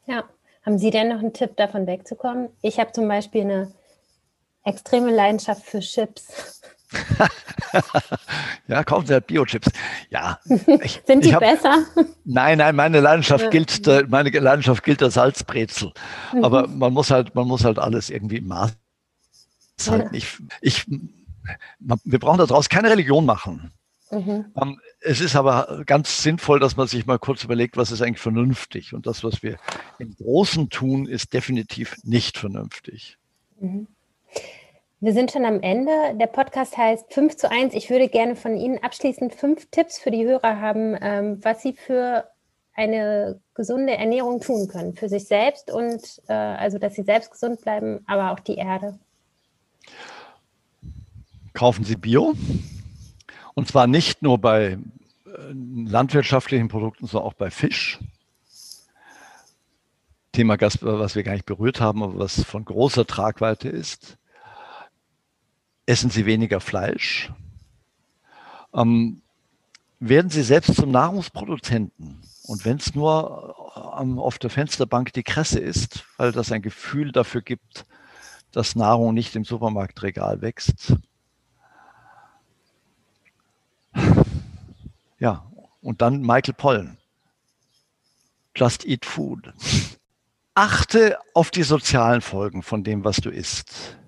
Ja. 0.07 0.25
Haben 0.65 0.79
Sie 0.79 0.91
denn 0.91 1.09
noch 1.09 1.21
einen 1.21 1.33
Tipp, 1.33 1.57
davon 1.57 1.87
wegzukommen? 1.87 2.51
Ich 2.61 2.79
habe 2.79 2.93
zum 2.93 3.09
Beispiel 3.09 3.41
eine 3.41 3.73
extreme 4.65 5.11
Leidenschaft 5.11 5.65
für 5.65 5.81
Chips. 5.81 6.61
ja, 8.69 8.85
kaufen 8.85 9.07
Sie 9.07 9.15
halt 9.15 9.27
Biochips. 9.27 9.71
Ja. 10.11 10.39
Ich, 10.83 11.03
Sind 11.07 11.25
die 11.25 11.35
hab, 11.35 11.41
besser? 11.41 11.85
Nein, 12.25 12.59
nein, 12.59 12.77
meine 12.77 13.01
Leidenschaft 13.01 13.45
ja. 13.45 13.51
gilt, 13.51 14.11
meine 14.11 14.31
Leidenschaft 14.31 14.85
gilt 14.85 15.01
der 15.01 15.11
Salzbrezel. 15.11 15.93
Mhm. 16.35 16.45
Aber 16.45 16.67
man 16.67 16.93
muss 16.93 17.11
halt, 17.11 17.35
man 17.35 17.47
muss 17.47 17.65
halt 17.65 17.79
alles 17.79 18.11
irgendwie 18.11 18.37
im 18.39 18.49
Maß 18.49 18.77
halten. 19.89 20.09
Ja. 20.13 20.19
Ich, 20.19 20.39
ich, 20.61 20.87
wir 21.79 22.19
brauchen 22.19 22.39
daraus 22.39 22.69
keine 22.69 22.91
Religion 22.91 23.25
machen. 23.25 23.73
Mhm. 24.11 24.47
Ähm, 24.61 24.81
es 25.01 25.21
ist 25.21 25.37
aber 25.37 25.83
ganz 25.87 26.23
sinnvoll, 26.23 26.61
dass 26.61 26.77
man 26.77 26.87
sich 26.87 27.07
mal 27.07 27.19
kurz 27.19 27.45
überlegt, 27.45 27.77
was 27.77 27.91
ist 27.91 28.03
eigentlich 28.03 28.21
vernünftig. 28.21 28.95
Und 28.95 29.07
das, 29.07 29.23
was 29.25 29.43
wir 29.43 29.59
im 29.99 30.15
Großen 30.15 30.71
tun, 30.71 31.07
ist 31.07 31.33
definitiv 31.33 31.97
nicht 32.05 32.39
vernünftig. 32.39 33.19
Mhm. 33.61 33.87
Wir 35.01 35.13
sind 35.13 35.31
schon 35.31 35.45
am 35.45 35.61
Ende. 35.61 35.93
Der 36.15 36.27
Podcast 36.27 36.77
heißt 36.77 37.13
5 37.13 37.37
zu 37.37 37.51
1. 37.51 37.75
Ich 37.75 37.89
würde 37.89 38.09
gerne 38.09 38.35
von 38.35 38.57
Ihnen 38.57 38.83
abschließend 38.83 39.33
fünf 39.35 39.71
Tipps 39.71 39.99
für 39.99 40.11
die 40.11 40.25
Hörer 40.25 40.61
haben, 40.61 40.97
ähm, 41.01 41.39
was 41.43 41.63
sie 41.63 41.73
für 41.73 42.25
eine 42.75 43.41
gesunde 43.55 43.97
Ernährung 43.97 44.41
tun 44.41 44.69
können. 44.69 44.95
Für 44.95 45.09
sich 45.09 45.27
selbst 45.27 45.71
und 45.71 46.03
äh, 46.29 46.33
also, 46.33 46.79
dass 46.79 46.95
sie 46.95 47.03
selbst 47.03 47.31
gesund 47.31 47.61
bleiben, 47.61 48.01
aber 48.07 48.33
auch 48.33 48.41
die 48.41 48.57
Erde. 48.57 48.99
Kaufen 51.55 51.85
Sie 51.85 51.97
Bio. 51.97 52.35
Und 53.59 53.67
zwar 53.67 53.89
nicht 53.89 54.23
nur 54.23 54.39
bei 54.39 54.67
äh, 54.69 54.79
landwirtschaftlichen 55.53 56.69
Produkten, 56.69 57.09
sondern 57.09 57.29
auch 57.29 57.35
bei 57.35 57.51
Fisch. 57.51 57.99
Thema 60.31 60.55
Gas, 60.55 60.79
was 60.81 61.17
wir 61.17 61.25
gar 61.25 61.33
nicht 61.33 61.45
berührt 61.45 61.81
haben, 61.81 62.05
aber 62.05 62.21
was 62.21 62.45
von 62.45 62.65
großer 62.65 63.05
Tragweite 63.05 63.69
ist 63.69 64.17
essen 65.87 66.09
Sie 66.09 66.25
weniger 66.25 66.61
Fleisch, 66.61 67.33
ähm, 68.73 69.23
werden 69.99 70.31
Sie 70.31 70.45
selbst 70.45 70.77
zum 70.77 70.93
Nahrungsproduzenten. 70.93 72.23
Und 72.45 72.65
wenn 72.65 72.77
es 72.77 72.95
nur 72.95 73.57
ähm, 73.99 74.21
auf 74.21 74.39
der 74.39 74.51
Fensterbank 74.51 75.13
die 75.15 75.25
Kresse 75.25 75.59
ist, 75.59 76.05
weil 76.17 76.31
das 76.31 76.53
ein 76.53 76.63
Gefühl 76.63 77.11
dafür 77.11 77.43
gibt, 77.43 77.87
dass 78.53 78.77
Nahrung 78.77 79.15
nicht 79.15 79.35
im 79.35 79.45
Supermarktregal 79.45 80.43
wächst. 80.43 80.95
Ja, 85.19 85.51
und 85.81 86.03
dann 86.03 86.21
Michael 86.21 86.55
Pollen. 86.55 86.99
Just 88.55 88.85
eat 88.85 89.05
food. 89.05 89.53
Achte 90.55 91.19
auf 91.35 91.51
die 91.51 91.63
sozialen 91.63 92.21
Folgen 92.21 92.63
von 92.63 92.83
dem, 92.83 93.05
was 93.05 93.17
du 93.17 93.31
isst 93.31 93.99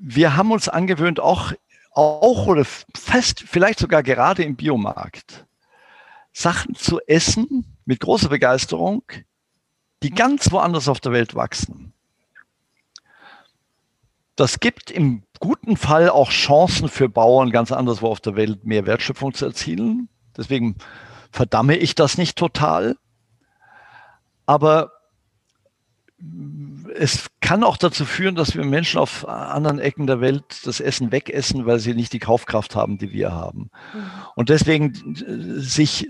wir 0.00 0.36
haben 0.36 0.52
uns 0.52 0.68
angewöhnt, 0.68 1.20
auch, 1.20 1.52
auch 1.92 2.46
oder 2.46 2.64
fest, 2.64 3.44
vielleicht 3.46 3.78
sogar 3.78 4.02
gerade 4.02 4.42
im 4.42 4.56
Biomarkt, 4.56 5.46
Sachen 6.32 6.74
zu 6.74 7.00
essen 7.06 7.76
mit 7.84 8.00
großer 8.00 8.28
Begeisterung, 8.28 9.02
die 10.02 10.10
ganz 10.10 10.52
woanders 10.52 10.88
auf 10.88 11.00
der 11.00 11.12
Welt 11.12 11.34
wachsen. 11.34 11.92
Das 14.38 14.60
gibt 14.60 14.92
im 14.92 15.24
guten 15.40 15.76
Fall 15.76 16.08
auch 16.08 16.30
Chancen 16.30 16.88
für 16.88 17.08
Bauern, 17.08 17.50
ganz 17.50 17.72
anderswo 17.72 18.06
auf 18.06 18.20
der 18.20 18.36
Welt 18.36 18.64
mehr 18.64 18.86
Wertschöpfung 18.86 19.34
zu 19.34 19.46
erzielen. 19.46 20.08
Deswegen 20.36 20.76
verdamme 21.32 21.76
ich 21.76 21.96
das 21.96 22.18
nicht 22.18 22.38
total. 22.38 22.96
Aber 24.46 24.92
es 26.94 27.26
kann 27.40 27.64
auch 27.64 27.76
dazu 27.76 28.04
führen, 28.04 28.36
dass 28.36 28.54
wir 28.54 28.64
Menschen 28.64 29.00
auf 29.00 29.26
anderen 29.26 29.80
Ecken 29.80 30.06
der 30.06 30.20
Welt 30.20 30.44
das 30.64 30.78
Essen 30.78 31.10
wegessen, 31.10 31.66
weil 31.66 31.80
sie 31.80 31.94
nicht 31.94 32.12
die 32.12 32.20
Kaufkraft 32.20 32.76
haben, 32.76 32.96
die 32.96 33.10
wir 33.10 33.32
haben. 33.32 33.70
Mhm. 33.92 34.02
Und 34.36 34.50
deswegen 34.50 34.94
äh, 35.16 35.60
sich, 35.60 36.06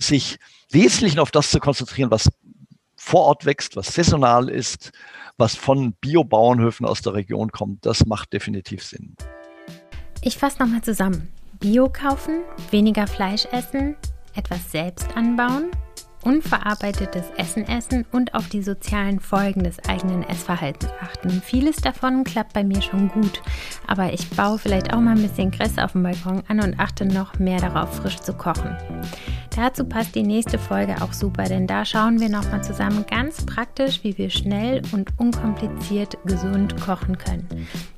sich 0.00 0.40
wesentlich 0.68 1.20
auf 1.20 1.30
das 1.30 1.50
zu 1.50 1.60
konzentrieren, 1.60 2.10
was 2.10 2.28
vor 3.04 3.26
Ort 3.26 3.44
wächst, 3.44 3.76
was 3.76 3.94
saisonal 3.94 4.48
ist, 4.48 4.90
was 5.36 5.54
von 5.54 5.92
Biobauernhöfen 6.00 6.86
aus 6.86 7.02
der 7.02 7.12
Region 7.12 7.52
kommt, 7.52 7.84
das 7.84 8.06
macht 8.06 8.32
definitiv 8.32 8.82
Sinn. 8.82 9.14
Ich 10.22 10.38
fasse 10.38 10.62
nochmal 10.62 10.80
zusammen. 10.80 11.30
Bio 11.60 11.90
kaufen, 11.90 12.40
weniger 12.70 13.06
Fleisch 13.06 13.44
essen, 13.52 13.96
etwas 14.34 14.72
selbst 14.72 15.14
anbauen, 15.16 15.70
unverarbeitetes 16.24 17.30
Essen 17.36 17.68
essen 17.68 18.04
und 18.12 18.34
auf 18.34 18.48
die 18.48 18.62
sozialen 18.62 19.20
Folgen 19.20 19.62
des 19.62 19.78
eigenen 19.88 20.22
Essverhaltens 20.24 20.90
achten. 21.00 21.30
Vieles 21.42 21.76
davon 21.76 22.24
klappt 22.24 22.52
bei 22.52 22.64
mir 22.64 22.82
schon 22.82 23.08
gut, 23.08 23.42
aber 23.86 24.12
ich 24.12 24.28
baue 24.30 24.58
vielleicht 24.58 24.92
auch 24.92 25.00
mal 25.00 25.16
ein 25.16 25.22
bisschen 25.22 25.50
Kress 25.50 25.78
auf 25.78 25.92
dem 25.92 26.02
Balkon 26.02 26.42
an 26.48 26.60
und 26.60 26.80
achte 26.80 27.04
noch 27.04 27.38
mehr 27.38 27.60
darauf, 27.60 27.96
frisch 27.96 28.18
zu 28.18 28.32
kochen. 28.32 28.76
Dazu 29.54 29.84
passt 29.84 30.14
die 30.14 30.22
nächste 30.22 30.58
Folge 30.58 31.00
auch 31.00 31.12
super, 31.12 31.44
denn 31.44 31.66
da 31.66 31.84
schauen 31.84 32.18
wir 32.18 32.28
nochmal 32.28 32.64
zusammen 32.64 33.04
ganz 33.08 33.46
praktisch, 33.46 34.02
wie 34.02 34.18
wir 34.18 34.30
schnell 34.30 34.82
und 34.92 35.10
unkompliziert 35.18 36.18
gesund 36.24 36.80
kochen 36.80 37.18
können. 37.18 37.46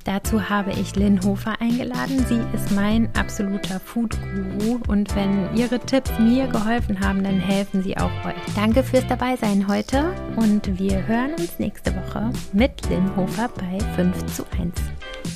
Dazu 0.07 0.48
habe 0.48 0.70
ich 0.70 0.94
Lynn 0.94 1.20
Hofer 1.24 1.61
eingeladen. 1.61 2.24
Sie 2.28 2.40
ist 2.54 2.70
mein 2.70 3.09
absoluter 3.16 3.80
Food-Guru 3.80 4.78
und 4.86 5.14
wenn 5.16 5.52
ihre 5.57 5.80
Tipps 5.80 6.12
mir 6.20 6.46
geholfen 6.46 7.00
haben, 7.00 7.24
dann 7.24 7.40
helfen 7.40 7.82
sie 7.82 7.96
auch 7.98 8.24
euch. 8.24 8.54
Danke 8.54 8.84
fürs 8.84 9.07
Dabeisein 9.09 9.66
heute 9.66 10.14
und 10.36 10.78
wir 10.78 11.04
hören 11.09 11.32
uns 11.32 11.59
nächste 11.59 11.92
Woche 11.96 12.30
mit 12.52 12.88
Lynn 12.88 13.16
Hofer 13.16 13.50
bei 13.59 13.80
5 13.96 14.26
zu 14.26 14.44
1. 14.57 15.36